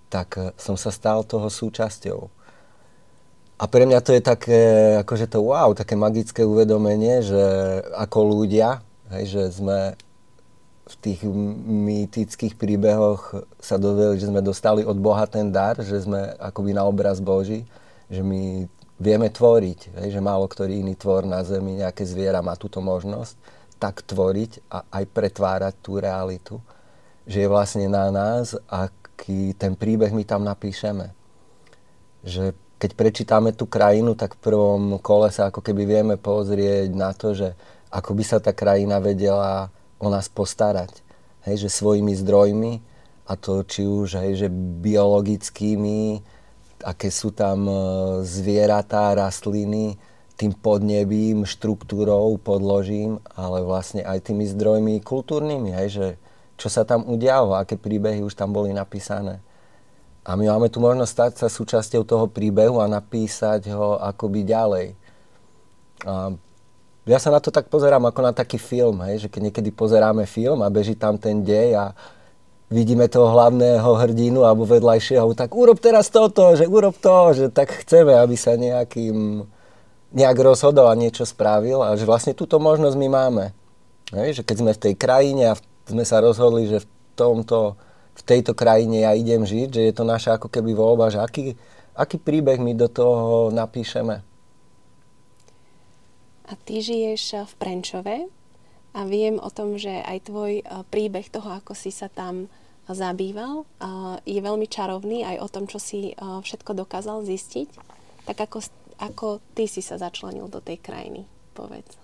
tak 0.09 0.37
eh, 0.41 0.53
som 0.57 0.77
sa 0.77 0.89
stal 0.89 1.25
toho 1.25 1.49
súčasťou. 1.53 2.33
A 3.63 3.65
pre 3.71 3.87
mňa 3.87 4.01
to 4.03 4.11
je 4.17 4.23
také, 4.25 4.63
akože 5.07 5.31
to 5.31 5.39
wow, 5.39 5.71
také 5.71 5.95
magické 5.95 6.43
uvedomenie, 6.43 7.23
že 7.23 7.45
ako 7.95 8.43
ľudia, 8.43 8.83
Hej, 9.13 9.25
že 9.29 9.43
sme 9.61 9.93
v 10.89 10.95
tých 11.05 11.21
mýtických 11.69 12.57
príbehoch 12.57 13.45
sa 13.61 13.77
dozvedeli, 13.77 14.17
že 14.17 14.33
sme 14.33 14.41
dostali 14.41 14.89
od 14.89 14.97
Boha 14.97 15.29
ten 15.29 15.53
dar, 15.53 15.77
že 15.85 16.01
sme 16.01 16.33
akoby 16.41 16.73
na 16.73 16.89
obraz 16.89 17.21
Boží, 17.21 17.69
že 18.09 18.25
my 18.25 18.65
vieme 18.97 19.29
tvoriť, 19.29 20.01
hej, 20.01 20.17
že 20.17 20.21
málo 20.25 20.49
ktorý 20.49 20.81
iný 20.81 20.97
tvor 20.97 21.29
na 21.29 21.45
Zemi, 21.45 21.85
nejaké 21.85 22.09
zviera 22.09 22.41
má 22.41 22.57
túto 22.57 22.81
možnosť, 22.81 23.37
tak 23.83 24.07
tvoriť 24.07 24.71
a 24.71 24.87
aj 25.03 25.05
pretvárať 25.11 25.75
tú 25.83 25.99
realitu. 25.99 26.63
Že 27.27 27.37
je 27.43 27.49
vlastne 27.51 27.87
na 27.91 28.15
nás, 28.15 28.55
aký 28.71 29.59
ten 29.59 29.75
príbeh 29.75 30.15
my 30.15 30.23
tam 30.23 30.47
napíšeme. 30.47 31.11
Že 32.23 32.55
keď 32.79 32.91
prečítame 32.95 33.51
tú 33.51 33.67
krajinu, 33.67 34.15
tak 34.15 34.39
v 34.39 34.43
prvom 34.47 34.83
kole 35.03 35.35
sa 35.35 35.51
ako 35.51 35.59
keby 35.59 35.83
vieme 35.83 36.15
pozrieť 36.15 36.91
na 36.95 37.11
to, 37.11 37.35
že 37.35 37.59
ako 37.91 38.15
by 38.15 38.23
sa 38.23 38.39
tá 38.39 38.55
krajina 38.55 39.03
vedela 39.03 39.71
o 39.99 40.07
nás 40.07 40.31
postarať. 40.31 41.03
Hej, 41.43 41.67
že 41.67 41.79
svojimi 41.79 42.15
zdrojmi, 42.15 42.73
a 43.27 43.39
to 43.39 43.63
či 43.63 43.87
už 43.87 44.19
hej, 44.19 44.47
že 44.47 44.49
biologickými, 44.83 46.23
aké 46.83 47.11
sú 47.11 47.31
tam 47.31 47.71
e, 47.71 47.75
zvieratá, 48.27 49.15
rastliny, 49.15 49.95
tým 50.43 50.59
podnebím, 50.59 51.47
štruktúrou, 51.47 52.35
podložím, 52.43 53.23
ale 53.39 53.63
vlastne 53.63 54.03
aj 54.03 54.27
tými 54.27 54.43
zdrojmi 54.51 54.99
kultúrnymi, 54.99 55.71
hej, 55.71 55.89
že 55.95 56.07
čo 56.59 56.67
sa 56.67 56.83
tam 56.83 57.07
udialo, 57.07 57.55
aké 57.55 57.79
príbehy 57.79 58.27
už 58.27 58.35
tam 58.35 58.51
boli 58.51 58.75
napísané. 58.75 59.39
A 60.27 60.35
my 60.35 60.51
máme 60.51 60.67
tu 60.67 60.83
možnosť 60.83 61.13
stať 61.15 61.33
sa 61.39 61.47
súčasťou 61.47 62.03
toho 62.03 62.27
príbehu 62.27 62.83
a 62.83 62.91
napísať 62.91 63.71
ho 63.71 64.03
akoby 64.03 64.43
ďalej. 64.43 64.87
A 66.11 66.35
ja 67.07 67.19
sa 67.23 67.31
na 67.31 67.39
to 67.39 67.55
tak 67.55 67.71
pozerám 67.71 68.03
ako 68.11 68.21
na 68.27 68.35
taký 68.35 68.59
film, 68.59 68.99
hej, 69.07 69.27
že 69.27 69.29
keď 69.31 69.51
niekedy 69.51 69.71
pozeráme 69.71 70.27
film 70.27 70.67
a 70.67 70.75
beží 70.75 70.99
tam 70.99 71.23
ten 71.23 71.47
dej 71.47 71.79
a 71.79 71.95
vidíme 72.67 73.07
toho 73.07 73.31
hlavného 73.31 73.91
hrdinu 73.95 74.43
alebo 74.43 74.67
vedľajšieho, 74.67 75.39
tak 75.39 75.55
urob 75.55 75.79
teraz 75.79 76.11
toto, 76.11 76.55
že 76.59 76.67
urob 76.67 76.99
to, 76.99 77.31
že 77.31 77.47
tak 77.55 77.71
chceme, 77.87 78.15
aby 78.15 78.35
sa 78.35 78.59
nejakým 78.59 79.47
nejak 80.13 80.39
rozhodol 80.39 80.93
a 80.93 80.99
niečo 80.99 81.25
spravil 81.25 81.81
a 81.81 81.97
že 81.97 82.05
vlastne 82.05 82.37
túto 82.37 82.61
možnosť 82.61 82.97
my 83.01 83.09
máme. 83.09 83.45
Hej, 84.13 84.41
že 84.41 84.43
keď 84.45 84.57
sme 84.61 84.73
v 84.77 84.83
tej 84.89 84.95
krajine 85.01 85.45
a 85.53 85.59
sme 85.89 86.05
sa 86.05 86.21
rozhodli, 86.21 86.69
že 86.69 86.85
v 86.85 86.87
tomto, 87.17 87.81
v 88.13 88.23
tejto 88.23 88.53
krajine 88.53 89.09
ja 89.09 89.17
idem 89.17 89.43
žiť, 89.43 89.69
že 89.73 89.83
je 89.89 89.93
to 89.97 90.05
naša 90.05 90.37
ako 90.37 90.53
keby 90.53 90.77
voľba, 90.77 91.09
že 91.09 91.19
aký, 91.19 91.57
aký 91.97 92.21
príbeh 92.21 92.61
my 92.61 92.77
do 92.77 92.93
toho 92.93 93.49
napíšeme. 93.49 94.21
A 96.49 96.53
ty 96.69 96.85
žiješ 96.85 97.23
eh, 97.33 97.49
v 97.49 97.55
Prenčove 97.57 98.17
a 98.93 99.01
viem 99.09 99.41
o 99.41 99.49
tom, 99.49 99.81
že 99.81 100.05
aj 100.05 100.29
tvoj 100.29 100.53
eh, 100.61 100.65
príbeh 100.93 101.25
toho, 101.33 101.49
ako 101.49 101.73
si 101.73 101.89
sa 101.89 102.13
tam 102.13 102.45
eh, 102.45 102.93
zabýval, 102.93 103.65
je 104.29 104.37
veľmi 104.37 104.69
čarovný 104.69 105.25
aj 105.25 105.37
o 105.41 105.49
tom, 105.49 105.65
čo 105.71 105.79
si 105.81 106.13
všetko 106.19 106.77
dokázal 106.77 107.25
zistiť. 107.25 107.69
Tak 108.27 108.37
ako, 108.51 108.59
ako 109.03 109.43
ty 109.59 109.67
si 109.67 109.83
sa 109.83 109.99
začlenil 109.99 110.47
do 110.47 110.63
tej 110.63 110.79
krajiny, 110.79 111.27
povedz. 111.59 111.99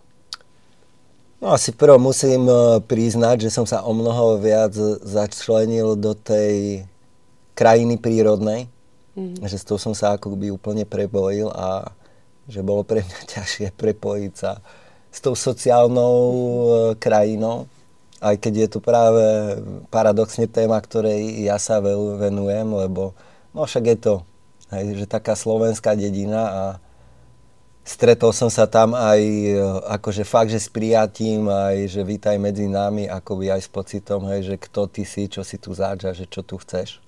No 1.39 1.55
asi 1.55 1.71
prvo 1.71 2.03
musím 2.03 2.51
priznať, 2.91 3.47
že 3.47 3.55
som 3.55 3.63
sa 3.63 3.87
o 3.87 3.95
mnoho 3.95 4.43
viac 4.43 4.75
začlenil 5.07 5.95
do 5.95 6.11
tej 6.19 6.83
krajiny 7.55 7.95
prírodnej, 7.95 8.67
mm. 9.15 9.47
že 9.47 9.63
s 9.63 9.63
tou 9.63 9.79
som 9.79 9.95
sa 9.95 10.19
ako 10.19 10.35
by 10.35 10.51
úplne 10.51 10.83
prebojil 10.83 11.47
a 11.55 11.95
že 12.51 12.59
bolo 12.67 12.83
pre 12.83 13.07
mňa 13.07 13.21
ťažšie 13.39 13.71
prepojiť 13.79 14.35
sa 14.35 14.59
s 15.15 15.19
tou 15.23 15.39
sociálnou 15.39 16.19
e, 16.19 16.69
krajinou, 16.99 17.71
aj 18.19 18.35
keď 18.43 18.55
je 18.67 18.69
to 18.75 18.79
práve 18.83 19.23
paradoxne 19.95 20.51
téma, 20.51 20.83
ktorej 20.83 21.39
ja 21.39 21.55
sa 21.63 21.79
venujem, 21.79 22.67
lebo 22.67 23.15
no 23.55 23.63
však 23.63 23.85
je 23.95 23.99
to, 23.99 24.15
hej, 24.75 24.85
že 24.99 25.07
taká 25.07 25.39
slovenská 25.39 25.95
dedina 25.95 26.43
a 26.51 26.63
stretol 27.89 28.37
som 28.37 28.53
sa 28.53 28.69
tam 28.69 28.93
aj 28.93 29.21
e, 29.25 29.57
akože 29.97 30.29
fakt, 30.29 30.53
že 30.53 30.61
s 30.61 30.69
prijatím, 30.69 31.49
aj 31.49 31.89
že 31.89 32.05
vítaj 32.05 32.37
medzi 32.37 32.69
nami, 32.69 33.09
akoby 33.09 33.49
aj 33.49 33.65
s 33.65 33.69
pocitom, 33.73 34.29
hej, 34.29 34.45
že 34.45 34.55
kto 34.61 34.93
ty 34.93 35.09
si, 35.09 35.25
čo 35.25 35.41
si 35.41 35.57
tu 35.57 35.73
zač 35.73 36.05
a 36.05 36.13
že 36.13 36.29
čo 36.29 36.45
tu 36.45 36.61
chceš. 36.61 37.01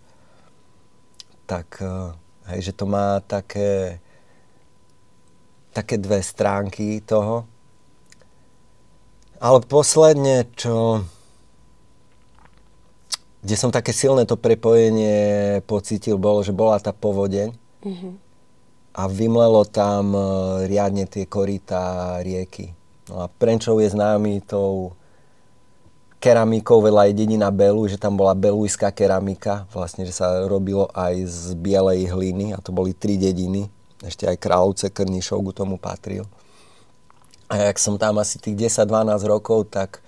Tak, 1.44 1.84
e, 1.84 2.16
hej, 2.56 2.60
že 2.64 2.72
to 2.72 2.88
má 2.88 3.20
také, 3.20 4.00
také 5.76 6.00
dve 6.00 6.24
stránky 6.24 7.04
toho. 7.04 7.44
Ale 9.36 9.60
posledne, 9.68 10.48
čo 10.56 11.04
kde 13.40 13.56
som 13.56 13.72
také 13.72 13.96
silné 13.96 14.28
to 14.28 14.36
prepojenie 14.36 15.60
pocítil, 15.64 16.20
bolo, 16.20 16.44
že 16.44 16.52
bola 16.52 16.76
tá 16.76 16.92
povodeň 16.92 17.56
mm-hmm. 17.80 18.29
A 18.94 19.06
vymlelo 19.06 19.62
tam 19.66 20.14
e, 20.14 20.20
riadne 20.66 21.06
tie 21.06 21.26
korytá 21.26 22.18
rieky. 22.22 22.74
No 23.10 23.24
a 23.24 23.26
Prenčov 23.26 23.78
je 23.82 23.90
známy 23.90 24.42
tou 24.46 24.94
keramikou, 26.20 26.84
veľa 26.84 27.10
dedina 27.16 27.48
Belu, 27.48 27.88
že 27.88 27.96
tam 27.96 28.14
bola 28.14 28.36
belujská 28.36 28.92
keramika, 28.92 29.64
vlastne, 29.72 30.04
že 30.04 30.12
sa 30.12 30.44
robilo 30.44 30.86
aj 30.92 31.14
z 31.24 31.44
bielej 31.56 32.12
hliny 32.12 32.52
a 32.52 32.60
to 32.60 32.70
boli 32.70 32.92
tri 32.92 33.16
dediny 33.16 33.72
ešte 34.04 34.24
aj 34.24 34.40
Kráľovce 34.40 34.86
Krnišov 34.88 35.44
k 35.44 35.56
tomu 35.56 35.76
patril. 35.76 36.24
A 37.50 37.68
jak 37.68 37.76
som 37.82 37.98
tam 37.98 38.16
asi 38.22 38.38
tých 38.38 38.70
10-12 38.72 39.26
rokov, 39.26 39.68
tak 39.68 40.00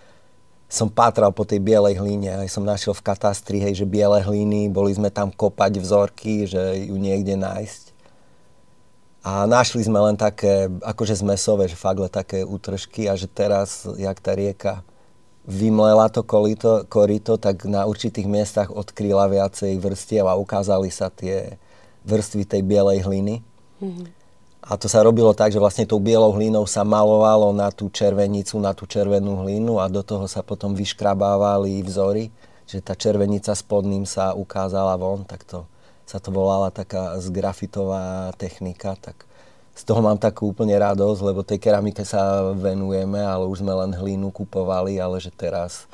som 0.73 0.89
pátral 0.89 1.35
po 1.35 1.45
tej 1.45 1.61
bielej 1.61 2.01
hline. 2.01 2.33
Aj 2.33 2.49
som 2.49 2.65
našiel 2.65 2.97
v 2.97 3.05
katastri, 3.05 3.61
hej, 3.61 3.85
že 3.85 3.85
biele 3.85 4.23
hliny, 4.25 4.73
boli 4.73 4.95
sme 4.97 5.13
tam 5.13 5.29
kopať 5.29 5.77
vzorky, 5.77 6.49
že 6.49 6.89
ju 6.89 6.97
niekde 6.97 7.37
nájsť. 7.37 7.92
A 9.23 9.47
našli 9.47 9.87
sme 9.87 10.03
len 10.03 10.19
také, 10.19 10.67
akože 10.83 11.23
zmesové, 11.23 11.71
že 11.71 11.79
fakt 11.79 12.03
také 12.11 12.43
útržky 12.43 13.07
a 13.07 13.15
že 13.15 13.31
teraz, 13.31 13.87
jak 13.95 14.19
tá 14.19 14.35
rieka 14.35 14.83
vymlela 15.47 16.11
to 16.11 16.27
korito, 16.27 16.83
korito, 16.91 17.39
tak 17.39 17.67
na 17.67 17.87
určitých 17.87 18.27
miestach 18.27 18.69
odkryla 18.71 19.31
viacej 19.31 19.79
vrstiev 19.79 20.27
a 20.27 20.39
ukázali 20.39 20.91
sa 20.91 21.11
tie 21.11 21.59
vrstvy 22.03 22.43
tej 22.47 22.63
bielej 22.67 23.07
hliny. 23.07 23.43
Mm-hmm. 23.79 24.07
A 24.63 24.79
to 24.79 24.87
sa 24.87 25.03
robilo 25.03 25.35
tak, 25.35 25.51
že 25.51 25.59
vlastne 25.59 25.87
tou 25.91 25.99
bielou 25.99 26.31
hlinou 26.39 26.63
sa 26.71 26.87
malovalo 26.87 27.51
na 27.51 27.75
tú 27.75 27.91
červenicu, 27.91 28.63
na 28.63 28.71
tú 28.71 28.87
červenú 28.87 29.43
hlinu 29.43 29.83
a 29.83 29.91
do 29.91 30.07
toho 30.07 30.31
sa 30.31 30.47
potom 30.47 30.79
vyškrabávali 30.79 31.83
vzory. 31.83 32.31
Čiže 32.71 32.83
tá 32.87 32.95
červenica 32.95 33.51
spodným 33.59 34.07
sa 34.07 34.39
ukázala 34.39 34.95
von, 34.95 35.27
tak 35.27 35.43
to 35.43 35.67
sa 36.07 36.19
to 36.19 36.35
volala 36.35 36.69
taká 36.69 37.17
zgrafitová 37.23 38.33
technika. 38.37 38.99
Tak 38.99 39.25
z 39.73 39.83
toho 39.89 40.05
mám 40.05 40.21
takú 40.21 40.53
úplne 40.53 40.77
radosť, 40.77 41.21
lebo 41.25 41.41
tej 41.47 41.57
keramike 41.63 42.05
sa 42.05 42.53
venujeme, 42.53 43.21
ale 43.23 43.49
už 43.49 43.65
sme 43.65 43.73
len 43.73 43.97
hlínu 43.97 44.29
kupovali, 44.29 45.01
ale 45.01 45.17
že 45.23 45.33
teraz 45.33 45.89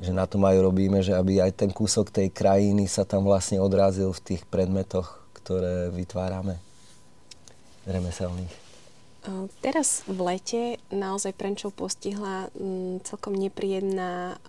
že 0.00 0.16
na 0.16 0.24
tom 0.24 0.48
aj 0.48 0.56
robíme, 0.64 1.04
že 1.04 1.12
aby 1.12 1.44
aj 1.44 1.60
ten 1.60 1.68
kúsok 1.68 2.08
tej 2.08 2.32
krajiny 2.32 2.88
sa 2.88 3.04
tam 3.04 3.20
vlastne 3.28 3.60
odrazil 3.60 4.16
v 4.16 4.32
tých 4.32 4.42
predmetoch, 4.48 5.20
ktoré 5.36 5.92
vytvárame 5.92 6.56
remeselných. 7.84 8.48
Teraz 9.60 10.00
v 10.08 10.18
lete 10.24 10.62
naozaj 10.88 11.36
Prenčov 11.36 11.76
postihla 11.76 12.48
mm, 12.56 13.04
celkom 13.04 13.36
nepríjemná 13.36 14.40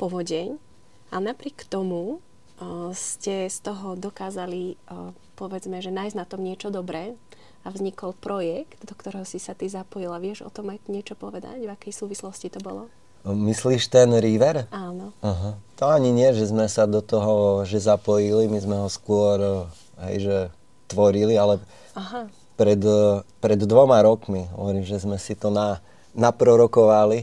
povodeň 0.00 0.56
a 1.12 1.16
napriek 1.20 1.68
tomu 1.68 2.24
ste 2.94 3.46
z 3.46 3.58
toho 3.62 3.94
dokázali 3.94 4.74
povedzme, 5.38 5.78
že 5.78 5.94
nájsť 5.94 6.16
na 6.18 6.26
tom 6.26 6.42
niečo 6.42 6.74
dobré 6.74 7.14
a 7.62 7.70
vznikol 7.70 8.14
projekt, 8.18 8.82
do 8.82 8.94
ktorého 8.94 9.22
si 9.22 9.38
sa 9.38 9.54
ty 9.54 9.70
zapojila. 9.70 10.18
Vieš 10.18 10.46
o 10.46 10.50
tom 10.50 10.74
aj 10.74 10.82
niečo 10.90 11.14
povedať? 11.14 11.62
V 11.62 11.70
akej 11.70 11.94
súvislosti 11.94 12.50
to 12.50 12.58
bolo? 12.58 12.90
Myslíš 13.26 13.90
ten 13.90 14.14
river? 14.14 14.70
Áno. 14.70 15.10
Aha. 15.20 15.58
To 15.78 15.84
ani 15.90 16.14
nie, 16.14 16.30
že 16.32 16.48
sme 16.48 16.70
sa 16.70 16.86
do 16.86 17.02
toho 17.02 17.66
že 17.66 17.82
zapojili, 17.82 18.46
my 18.46 18.58
sme 18.62 18.76
ho 18.78 18.88
skôr 18.88 19.68
hej, 20.06 20.16
že 20.22 20.36
tvorili, 20.86 21.34
ale 21.36 21.60
Aha. 21.98 22.30
Pred, 22.58 22.82
pred 23.38 23.60
dvoma 23.62 24.02
rokmi, 24.02 24.50
hovorím, 24.54 24.82
že 24.82 24.98
sme 24.98 25.14
si 25.18 25.38
to 25.38 25.50
na, 25.50 25.78
naprorokovali, 26.14 27.22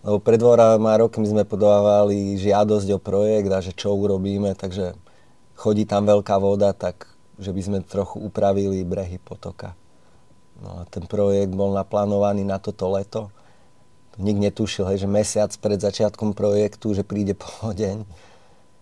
lebo 0.00 0.16
pred 0.20 0.40
dvoma 0.40 0.96
rokmi 0.96 1.28
sme 1.28 1.44
podávali 1.44 2.36
žiadosť 2.40 2.88
o 2.96 2.98
projekt 2.98 3.50
a 3.52 3.60
že 3.60 3.76
čo 3.76 3.92
urobíme, 3.92 4.56
takže 4.56 4.96
chodí 5.56 5.84
tam 5.84 6.08
veľká 6.08 6.40
voda, 6.40 6.72
tak 6.72 7.08
že 7.40 7.52
by 7.52 7.60
sme 7.60 7.78
trochu 7.80 8.20
upravili 8.20 8.84
brehy 8.84 9.16
potoka. 9.20 9.76
No 10.60 10.80
a 10.80 10.88
ten 10.88 11.08
projekt 11.08 11.56
bol 11.56 11.72
naplánovaný 11.72 12.44
na 12.44 12.60
toto 12.60 12.88
leto 12.92 13.32
nik 14.20 14.36
netušil, 14.36 14.84
hej, 14.92 15.06
že 15.06 15.08
mesiac 15.08 15.50
pred 15.58 15.80
začiatkom 15.80 16.36
projektu, 16.36 16.92
že 16.92 17.02
príde 17.02 17.34
pohodeň. 17.34 18.04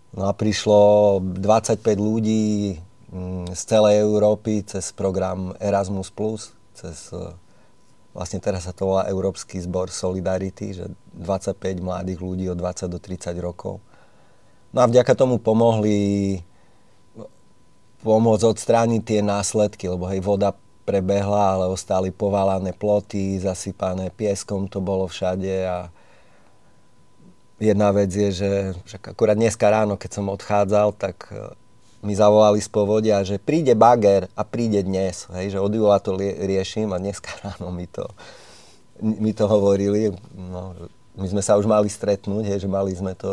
No 0.08 0.24
a 0.24 0.32
prišlo 0.32 1.20
25 1.20 1.84
ľudí 2.00 2.80
mm, 3.12 3.52
z 3.52 3.60
celej 3.60 4.08
Európy 4.08 4.64
cez 4.64 4.88
program 4.96 5.52
Erasmus+, 5.60 6.08
cez 6.72 7.12
e, 7.12 7.36
vlastne 8.18 8.42
teraz 8.42 8.66
sa 8.66 8.74
to 8.74 8.90
volá 8.90 9.06
Európsky 9.06 9.62
zbor 9.62 9.94
Solidarity, 9.94 10.74
že 10.74 10.90
25 11.14 11.54
mladých 11.78 12.18
ľudí 12.18 12.50
od 12.50 12.58
20 12.58 12.90
do 12.90 12.98
30 12.98 13.30
rokov. 13.38 13.78
No 14.74 14.82
a 14.82 14.90
vďaka 14.90 15.14
tomu 15.14 15.38
pomohli 15.38 16.42
pomôcť 18.02 18.42
odstrániť 18.42 19.02
tie 19.06 19.20
následky, 19.22 19.86
lebo 19.86 20.10
hej, 20.10 20.18
voda 20.18 20.50
prebehla, 20.82 21.54
ale 21.54 21.70
ostali 21.70 22.10
povalané 22.10 22.74
ploty, 22.74 23.38
zasypané 23.38 24.10
pieskom, 24.10 24.66
to 24.66 24.82
bolo 24.82 25.06
všade 25.06 25.54
a 25.62 25.78
jedna 27.62 27.94
vec 27.94 28.10
je, 28.10 28.30
že 28.34 28.50
však 28.82 29.14
akurát 29.14 29.38
dneska 29.38 29.70
ráno, 29.70 29.94
keď 29.94 30.10
som 30.10 30.26
odchádzal, 30.26 30.88
tak 30.98 31.30
mi 32.02 32.14
zavolali 32.14 32.62
z 32.62 32.70
povodia, 32.70 33.26
že 33.26 33.42
príde 33.42 33.74
bager 33.74 34.30
a 34.38 34.46
príde 34.46 34.86
dnes, 34.86 35.26
hej, 35.34 35.54
že 35.54 35.58
od 35.58 35.72
júla 35.74 35.98
to 35.98 36.14
riešim 36.18 36.94
a 36.94 37.02
dneska 37.02 37.30
ráno 37.42 37.74
mi 37.74 37.90
to, 37.90 38.06
mi 39.02 39.34
to 39.34 39.50
hovorili. 39.50 40.14
No, 40.34 40.74
my 41.18 41.26
sme 41.26 41.42
sa 41.42 41.58
už 41.58 41.66
mali 41.66 41.90
stretnúť, 41.90 42.46
hej, 42.46 42.58
že 42.62 42.68
mali 42.70 42.94
sme 42.94 43.18
to 43.18 43.32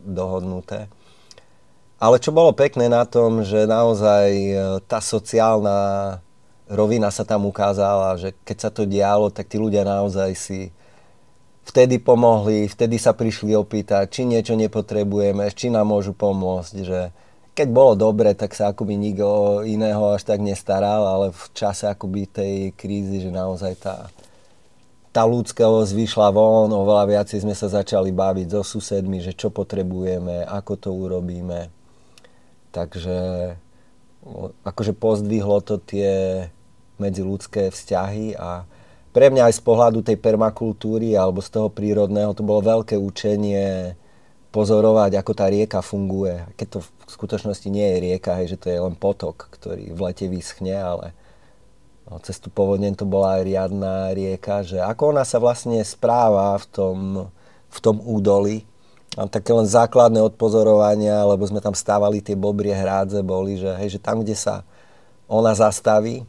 dohodnuté. 0.00 0.88
Ale 2.02 2.18
čo 2.18 2.34
bolo 2.34 2.50
pekné 2.50 2.90
na 2.90 3.06
tom, 3.06 3.46
že 3.46 3.62
naozaj 3.62 4.26
e, 4.34 4.54
tá 4.90 4.98
sociálna 4.98 6.18
rovina 6.66 7.12
sa 7.14 7.22
tam 7.22 7.46
ukázala, 7.46 8.18
že 8.18 8.34
keď 8.42 8.56
sa 8.58 8.70
to 8.74 8.88
dialo, 8.88 9.30
tak 9.30 9.46
tí 9.46 9.54
ľudia 9.54 9.86
naozaj 9.86 10.34
si 10.34 10.74
vtedy 11.62 12.02
pomohli, 12.02 12.66
vtedy 12.66 12.98
sa 12.98 13.14
prišli 13.14 13.54
opýtať, 13.54 14.10
či 14.10 14.26
niečo 14.26 14.58
nepotrebujeme, 14.58 15.46
či 15.54 15.70
nám 15.70 15.94
môžu 15.94 16.10
pomôcť, 16.10 16.74
že 16.82 17.14
keď 17.52 17.68
bolo 17.68 17.92
dobre, 17.92 18.32
tak 18.32 18.56
sa 18.56 18.72
akoby 18.72 18.96
nikto 18.96 19.60
iného 19.68 20.16
až 20.16 20.24
tak 20.24 20.40
nestaral, 20.40 21.04
ale 21.04 21.26
v 21.36 21.44
čase 21.52 21.84
akoby 21.84 22.24
tej 22.24 22.54
krízy, 22.72 23.28
že 23.28 23.30
naozaj 23.32 23.76
tá, 23.76 24.08
tá 25.12 25.28
ľudskosť 25.28 25.92
vyšla 25.92 26.32
von, 26.32 26.72
oveľa 26.72 27.20
viacej 27.20 27.44
sme 27.44 27.52
sa 27.52 27.68
začali 27.68 28.08
baviť 28.08 28.56
so 28.56 28.64
susedmi, 28.64 29.20
že 29.20 29.36
čo 29.36 29.52
potrebujeme, 29.52 30.48
ako 30.48 30.72
to 30.80 30.90
urobíme. 30.96 31.68
Takže 32.72 33.18
akože 34.64 34.96
pozdvihlo 34.96 35.60
to 35.60 35.76
tie 35.76 36.48
medziludské 36.96 37.68
vzťahy 37.68 38.38
a 38.38 38.64
pre 39.12 39.28
mňa 39.28 39.52
aj 39.52 39.54
z 39.60 39.62
pohľadu 39.66 40.00
tej 40.00 40.16
permakultúry 40.16 41.12
alebo 41.12 41.44
z 41.44 41.52
toho 41.52 41.68
prírodného 41.68 42.32
to 42.32 42.40
bolo 42.40 42.64
veľké 42.64 42.96
učenie 42.96 43.92
pozorovať, 44.52 45.16
ako 45.16 45.32
tá 45.32 45.48
rieka 45.48 45.80
funguje. 45.80 46.44
Keď 46.60 46.66
to 46.68 46.78
v 46.84 47.10
skutočnosti 47.10 47.68
nie 47.72 47.88
je 47.88 47.98
rieka, 48.04 48.36
hej, 48.36 48.54
že 48.54 48.60
to 48.60 48.68
je 48.68 48.78
len 48.78 48.92
potok, 48.92 49.48
ktorý 49.48 49.96
v 49.96 50.00
lete 50.04 50.28
vyschne, 50.28 50.76
ale 50.76 51.16
no, 52.06 52.20
cez 52.20 52.36
tú 52.36 52.52
povodne 52.52 52.92
to 52.92 53.08
bola 53.08 53.40
aj 53.40 53.42
riadna 53.48 54.12
rieka, 54.12 54.60
že 54.60 54.78
ako 54.84 55.16
ona 55.16 55.24
sa 55.24 55.40
vlastne 55.40 55.80
správa 55.80 56.52
v 56.60 56.66
tom, 56.68 56.98
v 57.72 57.78
tom 57.80 57.96
údoli. 58.04 58.68
A 59.16 59.28
také 59.28 59.52
len 59.52 59.68
základné 59.68 60.24
odpozorovania, 60.24 61.24
lebo 61.28 61.44
sme 61.44 61.60
tam 61.60 61.76
stávali 61.76 62.24
tie 62.24 62.36
bobrie 62.36 62.72
hrádze, 62.72 63.20
boli, 63.20 63.60
že, 63.60 63.72
hej, 63.76 63.96
že 63.96 64.00
tam, 64.00 64.24
kde 64.24 64.36
sa 64.36 64.64
ona 65.28 65.52
zastaví, 65.56 66.24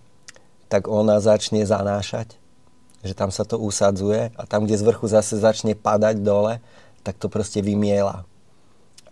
tak 0.72 0.88
ona 0.88 1.20
začne 1.20 1.64
zanášať, 1.64 2.36
že 3.04 3.14
tam 3.16 3.32
sa 3.32 3.44
to 3.44 3.60
usadzuje 3.60 4.32
a 4.36 4.42
tam, 4.48 4.64
kde 4.64 4.80
z 4.80 4.84
vrchu 4.84 5.06
zase 5.12 5.40
začne 5.40 5.76
padať 5.76 6.24
dole, 6.24 6.64
tak 7.04 7.20
to 7.20 7.28
proste 7.28 7.60
vymiela. 7.60 8.24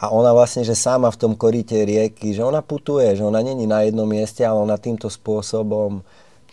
A 0.02 0.10
ona 0.10 0.34
vlastne, 0.34 0.66
že 0.66 0.74
sama 0.74 1.14
v 1.14 1.20
tom 1.22 1.34
korite 1.38 1.78
rieky, 1.78 2.34
že 2.34 2.42
ona 2.42 2.66
putuje, 2.66 3.14
že 3.14 3.22
ona 3.22 3.38
není 3.46 3.70
na 3.70 3.86
jednom 3.86 4.10
mieste, 4.10 4.42
ale 4.42 4.58
ona 4.58 4.82
týmto 4.82 5.14
spôsobom 5.14 6.02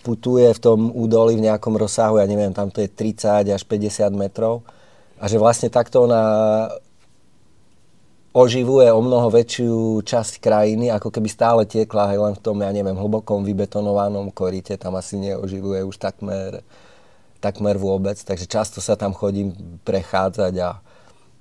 putuje 0.05 0.53
v 0.53 0.61
tom 0.61 0.93
údoli 0.93 1.41
v 1.41 1.49
nejakom 1.49 1.75
rozsahu, 1.75 2.21
ja 2.21 2.27
neviem, 2.29 2.53
tam 2.53 2.69
to 2.69 2.85
je 2.85 2.93
30 2.93 3.49
až 3.49 3.63
50 3.65 4.13
metrov. 4.13 4.63
A 5.19 5.27
že 5.27 5.41
vlastne 5.41 5.73
takto 5.73 6.05
ona 6.05 6.23
oživuje 8.37 8.93
o 8.93 9.01
mnoho 9.03 9.33
väčšiu 9.33 10.05
časť 10.05 10.39
krajiny, 10.39 10.93
ako 10.93 11.09
keby 11.11 11.29
stále 11.33 11.63
tiekla 11.65 12.15
aj 12.15 12.19
len 12.21 12.35
v 12.37 12.43
tom, 12.45 12.57
ja 12.63 12.71
neviem, 12.71 12.95
hlbokom 12.95 13.43
vybetonovanom 13.43 14.31
korite, 14.31 14.77
tam 14.77 14.95
asi 14.95 15.19
neoživuje 15.19 15.83
už 15.83 15.97
takmer, 15.99 16.63
takmer 17.43 17.81
vôbec, 17.81 18.21
takže 18.21 18.47
často 18.47 18.79
sa 18.79 18.95
tam 18.95 19.17
chodím 19.17 19.57
prechádzať 19.83 20.55
a 20.61 20.79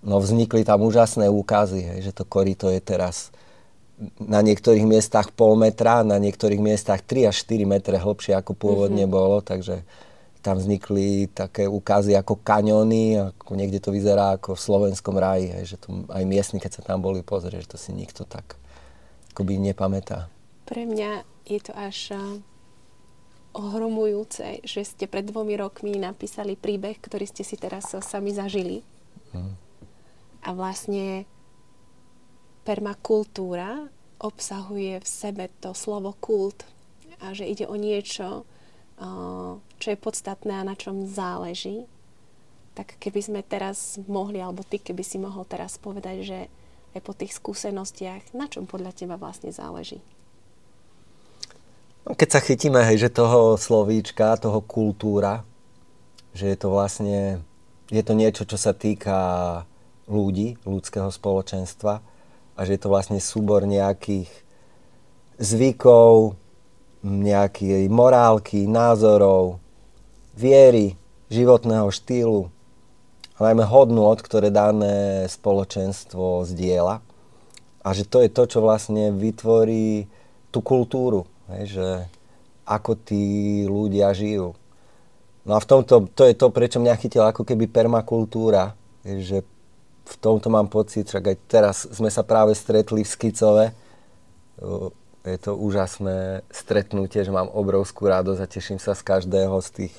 no, 0.03 0.21
vznikli 0.21 0.65
tam 0.67 0.86
úžasné 0.86 1.29
úkazy, 1.29 1.81
hej, 1.81 1.99
že 2.10 2.12
to 2.13 2.23
korito 2.27 2.69
je 2.69 2.81
teraz 2.81 3.33
na 4.21 4.45
niektorých 4.45 4.86
miestach 4.86 5.33
pol 5.33 5.57
metra, 5.57 6.05
na 6.05 6.21
niektorých 6.21 6.62
miestach 6.62 7.01
3 7.01 7.33
až 7.33 7.41
4 7.49 7.65
metre 7.65 7.97
hlbšie 7.97 8.38
ako 8.38 8.53
pôvodne 8.53 9.10
mm-hmm. 9.10 9.17
bolo, 9.17 9.41
takže 9.41 9.81
tam 10.45 10.62
vznikli 10.62 11.27
také 11.33 11.65
ukázy 11.65 12.13
ako 12.13 12.39
kaňony, 12.39 13.19
ako 13.19 13.51
niekde 13.57 13.81
to 13.81 13.89
vyzerá 13.89 14.38
ako 14.38 14.53
v 14.53 14.63
slovenskom 14.63 15.17
ráji, 15.17 15.49
hej, 15.49 15.75
že 15.75 15.77
to 15.81 16.05
aj 16.13 16.23
miestni, 16.29 16.62
keď 16.62 16.77
sa 16.77 16.86
tam 16.86 17.01
boli 17.01 17.25
pozrieť, 17.25 17.65
že 17.65 17.71
to 17.73 17.77
si 17.81 17.91
nikto 17.91 18.23
tak 18.23 18.55
akoby 19.33 19.57
nepamätá. 19.57 20.29
Pre 20.69 20.83
mňa 20.86 21.25
je 21.49 21.60
to 21.62 21.73
až 21.73 22.13
ohromujúce, 23.57 24.62
že 24.62 24.81
ste 24.86 25.10
pred 25.10 25.25
dvomi 25.25 25.57
rokmi 25.57 25.97
napísali 25.97 26.53
príbeh, 26.53 27.01
ktorý 27.01 27.25
ste 27.25 27.41
si 27.41 27.57
teraz 27.57 27.89
sami 28.05 28.29
zažili. 28.29 28.86
Hmm. 29.33 29.57
A 30.43 30.50
vlastne 30.54 31.26
permakultúra 32.67 33.88
obsahuje 34.19 35.00
v 35.00 35.08
sebe 35.08 35.47
to 35.62 35.71
slovo 35.78 36.17
kult 36.17 36.65
a 37.21 37.34
že 37.34 37.47
ide 37.47 37.65
o 37.69 37.78
niečo, 37.78 38.43
čo 39.78 39.88
je 39.88 39.97
podstatné 39.97 40.58
a 40.58 40.67
na 40.67 40.73
čom 40.73 41.06
záleží, 41.06 41.86
tak 42.73 42.97
keby 43.02 43.19
sme 43.21 43.41
teraz 43.41 43.97
mohli, 44.06 44.41
alebo 44.41 44.62
ty 44.62 44.78
keby 44.78 45.02
si 45.02 45.17
mohol 45.17 45.45
teraz 45.45 45.82
povedať, 45.82 46.17
že 46.26 46.39
aj 46.93 47.02
po 47.02 47.13
tých 47.13 47.34
skúsenostiach, 47.38 48.34
na 48.34 48.50
čom 48.50 48.65
podľa 48.65 48.93
teba 48.93 49.17
vlastne 49.17 49.50
záleží? 49.54 50.02
No, 52.06 52.13
keď 52.13 52.30
sa 52.38 52.41
chytíme, 52.41 52.82
hej, 52.86 53.06
že 53.06 53.13
toho 53.13 53.58
slovíčka, 53.58 54.38
toho 54.38 54.62
kultúra, 54.62 55.45
že 56.34 56.54
je 56.54 56.58
to 56.58 56.69
vlastne, 56.69 57.41
je 57.89 58.02
to 58.06 58.13
niečo, 58.13 58.45
čo 58.45 58.58
sa 58.58 58.73
týka 58.78 59.17
ľudí, 60.07 60.57
ľudského 60.63 61.11
spoločenstva 61.11 61.99
a 62.57 62.59
že 62.65 62.75
je 62.75 62.81
to 62.81 62.89
vlastne 62.89 63.19
súbor 63.21 63.67
nejakých 63.67 64.31
zvykov, 65.37 66.33
nejakej 67.05 67.85
morálky, 67.91 68.65
názorov, 68.65 69.61
viery, 70.33 70.97
životného 71.29 71.91
štýlu, 71.93 72.49
najmä 73.37 73.63
hodnôt, 73.69 74.17
ktoré 74.17 74.49
dané 74.49 75.29
spoločenstvo 75.29 76.47
zdieľa. 76.49 77.05
A 77.85 77.87
že 77.93 78.03
to 78.03 78.25
je 78.25 78.29
to, 78.33 78.43
čo 78.49 78.59
vlastne 78.59 79.13
vytvorí 79.13 80.09
tú 80.49 80.59
kultúru, 80.65 81.29
že 81.47 82.09
ako 82.67 82.99
tí 82.99 83.63
ľudia 83.63 84.11
žijú. 84.11 84.57
No 85.47 85.55
a 85.55 85.63
v 85.63 85.69
tomto, 85.69 86.11
to 86.11 86.27
je 86.27 86.35
to, 86.35 86.51
prečo 86.51 86.83
mňa 86.83 86.99
chytila 86.99 87.31
ako 87.31 87.47
keby 87.47 87.71
permakultúra, 87.71 88.75
že 89.07 89.47
v 90.07 90.15
tomto 90.23 90.47
mám 90.47 90.71
pocit, 90.71 91.11
však 91.11 91.23
aj 91.27 91.37
teraz 91.51 91.77
sme 91.91 92.07
sa 92.07 92.23
práve 92.23 92.55
stretli 92.55 93.03
v 93.03 93.11
Skicove, 93.11 93.65
je 95.27 95.37
to 95.43 95.59
úžasné 95.59 96.47
stretnutie, 96.47 97.21
že 97.27 97.35
mám 97.35 97.51
obrovskú 97.51 98.07
radosť 98.07 98.39
a 98.39 98.47
teším 98.47 98.79
sa 98.79 98.95
z 98.95 99.03
každého 99.03 99.59
z 99.59 99.69
tých, 99.83 99.95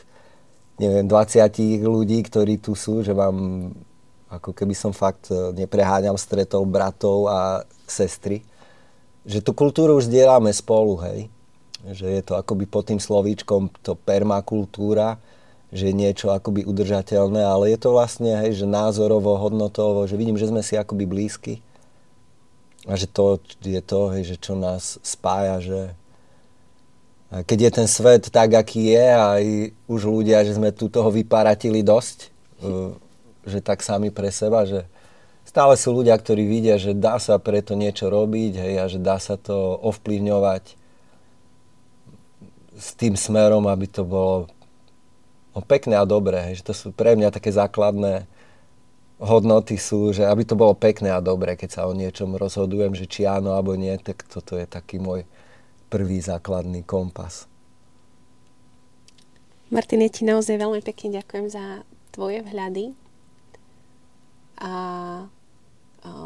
neviem, 0.80 1.04
20 1.04 1.84
ľudí, 1.84 2.24
ktorí 2.24 2.56
tu 2.56 2.72
sú, 2.72 3.04
že 3.04 3.12
mám, 3.12 3.70
ako 4.32 4.56
keby 4.56 4.72
som 4.72 4.96
fakt 4.96 5.28
e, 5.28 5.52
nepreháňam 5.52 6.16
stretol 6.16 6.64
bratov 6.64 7.28
a 7.28 7.62
sestry. 7.84 8.40
Že 9.28 9.44
tú 9.44 9.52
kultúru 9.52 10.00
už 10.00 10.08
zdieľame 10.08 10.48
spolu, 10.48 10.96
hej. 11.04 11.28
Že 11.84 12.06
je 12.08 12.22
to 12.24 12.34
akoby 12.40 12.64
pod 12.64 12.88
tým 12.88 12.98
slovíčkom 12.98 13.68
to 13.84 13.92
permakultúra, 14.00 15.20
že 15.68 15.92
niečo 15.92 16.32
akoby 16.32 16.64
udržateľné, 16.64 17.44
ale 17.44 17.76
je 17.76 17.78
to 17.78 17.92
vlastne, 17.92 18.32
hej, 18.40 18.64
že 18.64 18.66
názorovo, 18.66 19.36
hodnotovo, 19.36 20.08
že 20.08 20.16
vidím, 20.16 20.40
že 20.40 20.48
sme 20.48 20.64
si 20.64 20.80
akoby 20.80 21.04
blízky 21.04 21.60
a 22.88 22.96
že 22.96 23.04
to 23.04 23.36
je 23.60 23.82
to, 23.84 24.00
hej, 24.16 24.22
že 24.32 24.36
čo 24.40 24.56
nás 24.56 24.96
spája, 25.04 25.60
že 25.60 25.80
keď 27.28 27.58
je 27.60 27.70
ten 27.70 27.88
svet 27.88 28.32
tak, 28.32 28.56
aký 28.56 28.96
je 28.96 29.06
a 29.12 29.36
už 29.84 30.00
ľudia, 30.08 30.48
že 30.48 30.56
sme 30.56 30.72
tu 30.72 30.88
toho 30.88 31.12
vyparatili 31.12 31.84
dosť, 31.84 32.18
e, 32.24 32.28
že 33.44 33.60
tak 33.60 33.84
sami 33.84 34.08
pre 34.08 34.32
seba, 34.32 34.64
že 34.64 34.88
stále 35.44 35.76
sú 35.76 35.92
ľudia, 35.92 36.16
ktorí 36.16 36.48
vidia, 36.48 36.80
že 36.80 36.96
dá 36.96 37.20
sa 37.20 37.36
preto 37.36 37.76
niečo 37.76 38.08
robiť 38.08 38.52
hej, 38.56 38.74
a 38.80 38.84
že 38.88 38.96
dá 38.96 39.20
sa 39.20 39.36
to 39.36 39.76
ovplyvňovať 39.84 40.80
s 42.80 42.88
tým 42.96 43.12
smerom, 43.12 43.68
aby 43.68 43.84
to 43.92 44.08
bolo 44.08 44.48
pekné 45.64 45.98
a 45.98 46.08
dobré. 46.08 46.54
Že 46.58 46.62
to 46.66 46.74
sú 46.74 46.86
pre 46.92 47.14
mňa 47.18 47.34
také 47.34 47.50
základné 47.54 48.28
hodnoty 49.18 49.74
sú, 49.74 50.14
že 50.14 50.22
aby 50.22 50.46
to 50.46 50.54
bolo 50.54 50.78
pekné 50.78 51.10
a 51.10 51.18
dobré, 51.18 51.58
keď 51.58 51.70
sa 51.74 51.82
o 51.90 51.96
niečom 51.96 52.38
rozhodujem, 52.38 52.94
že 52.94 53.10
či 53.10 53.26
áno 53.26 53.58
alebo 53.58 53.74
nie, 53.74 53.98
tak 53.98 54.22
toto 54.22 54.54
je 54.54 54.62
taký 54.62 55.02
môj 55.02 55.26
prvý 55.90 56.22
základný 56.22 56.86
kompas. 56.86 57.50
Martin, 59.74 60.06
ja 60.06 60.10
ti 60.12 60.22
naozaj 60.22 60.54
veľmi 60.54 60.80
pekne 60.86 61.18
ďakujem 61.18 61.46
za 61.50 61.82
tvoje 62.14 62.46
vhľady 62.46 62.94
a 64.62 64.72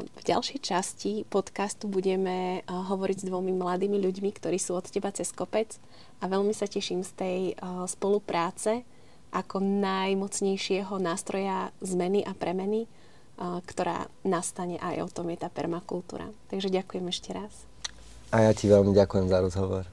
v 0.02 0.20
ďalšej 0.22 0.60
časti 0.62 1.24
podcastu 1.26 1.88
budeme 1.88 2.60
hovoriť 2.68 3.24
s 3.24 3.28
dvomi 3.32 3.56
mladými 3.56 3.98
ľuďmi, 3.98 4.30
ktorí 4.36 4.60
sú 4.60 4.76
od 4.76 4.84
teba 4.86 5.10
cez 5.10 5.32
kopec 5.32 5.80
a 6.20 6.28
veľmi 6.28 6.52
sa 6.52 6.68
teším 6.68 7.00
z 7.02 7.12
tej 7.16 7.38
spolupráce 7.88 8.84
ako 9.32 9.64
najmocnejšieho 9.64 10.92
nástroja 11.00 11.72
zmeny 11.80 12.20
a 12.22 12.36
premeny, 12.36 12.84
ktorá 13.40 14.06
nastane 14.22 14.76
aj 14.78 15.02
o 15.02 15.08
tom 15.08 15.32
je 15.32 15.40
tá 15.40 15.48
permakultúra. 15.48 16.28
Takže 16.52 16.68
ďakujem 16.68 17.06
ešte 17.08 17.32
raz. 17.32 17.64
A 18.30 18.44
ja 18.46 18.52
ti 18.52 18.68
veľmi 18.68 18.92
ďakujem 18.92 19.26
za 19.32 19.38
rozhovor. 19.40 19.84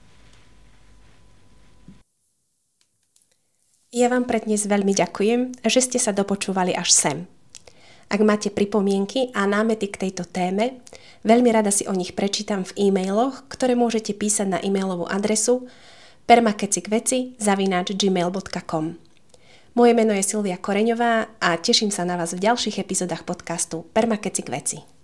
Ja 3.89 4.05
vám 4.05 4.29
pre 4.29 4.37
dnes 4.43 4.69
veľmi 4.69 4.93
ďakujem, 4.93 5.65
že 5.65 5.81
ste 5.81 5.97
sa 5.97 6.13
dopočúvali 6.13 6.77
až 6.77 6.93
sem. 6.93 7.17
Ak 8.05 8.21
máte 8.21 8.53
pripomienky 8.53 9.33
a 9.33 9.49
námety 9.49 9.89
k 9.89 10.05
tejto 10.05 10.29
téme, 10.29 10.77
veľmi 11.25 11.49
rada 11.49 11.73
si 11.73 11.89
o 11.89 11.93
nich 11.97 12.13
prečítam 12.13 12.61
v 12.61 12.89
e-mailoch, 12.89 13.49
ktoré 13.49 13.73
môžete 13.73 14.13
písať 14.13 14.47
na 14.49 14.59
e-mailovú 14.61 15.09
adresu 15.09 15.65
permakecikveci 16.29 17.41
zavináč 17.41 17.97
gmail.com. 17.97 19.08
Moje 19.79 19.95
meno 19.95 20.11
je 20.11 20.27
Silvia 20.27 20.59
Koreňová 20.59 21.39
a 21.39 21.55
teším 21.55 21.87
sa 21.87 22.03
na 22.03 22.19
vás 22.19 22.35
v 22.35 22.43
ďalších 22.43 22.83
epizódach 22.83 23.23
podcastu 23.23 23.87
Permakecik 23.95 24.51
veci. 24.51 24.98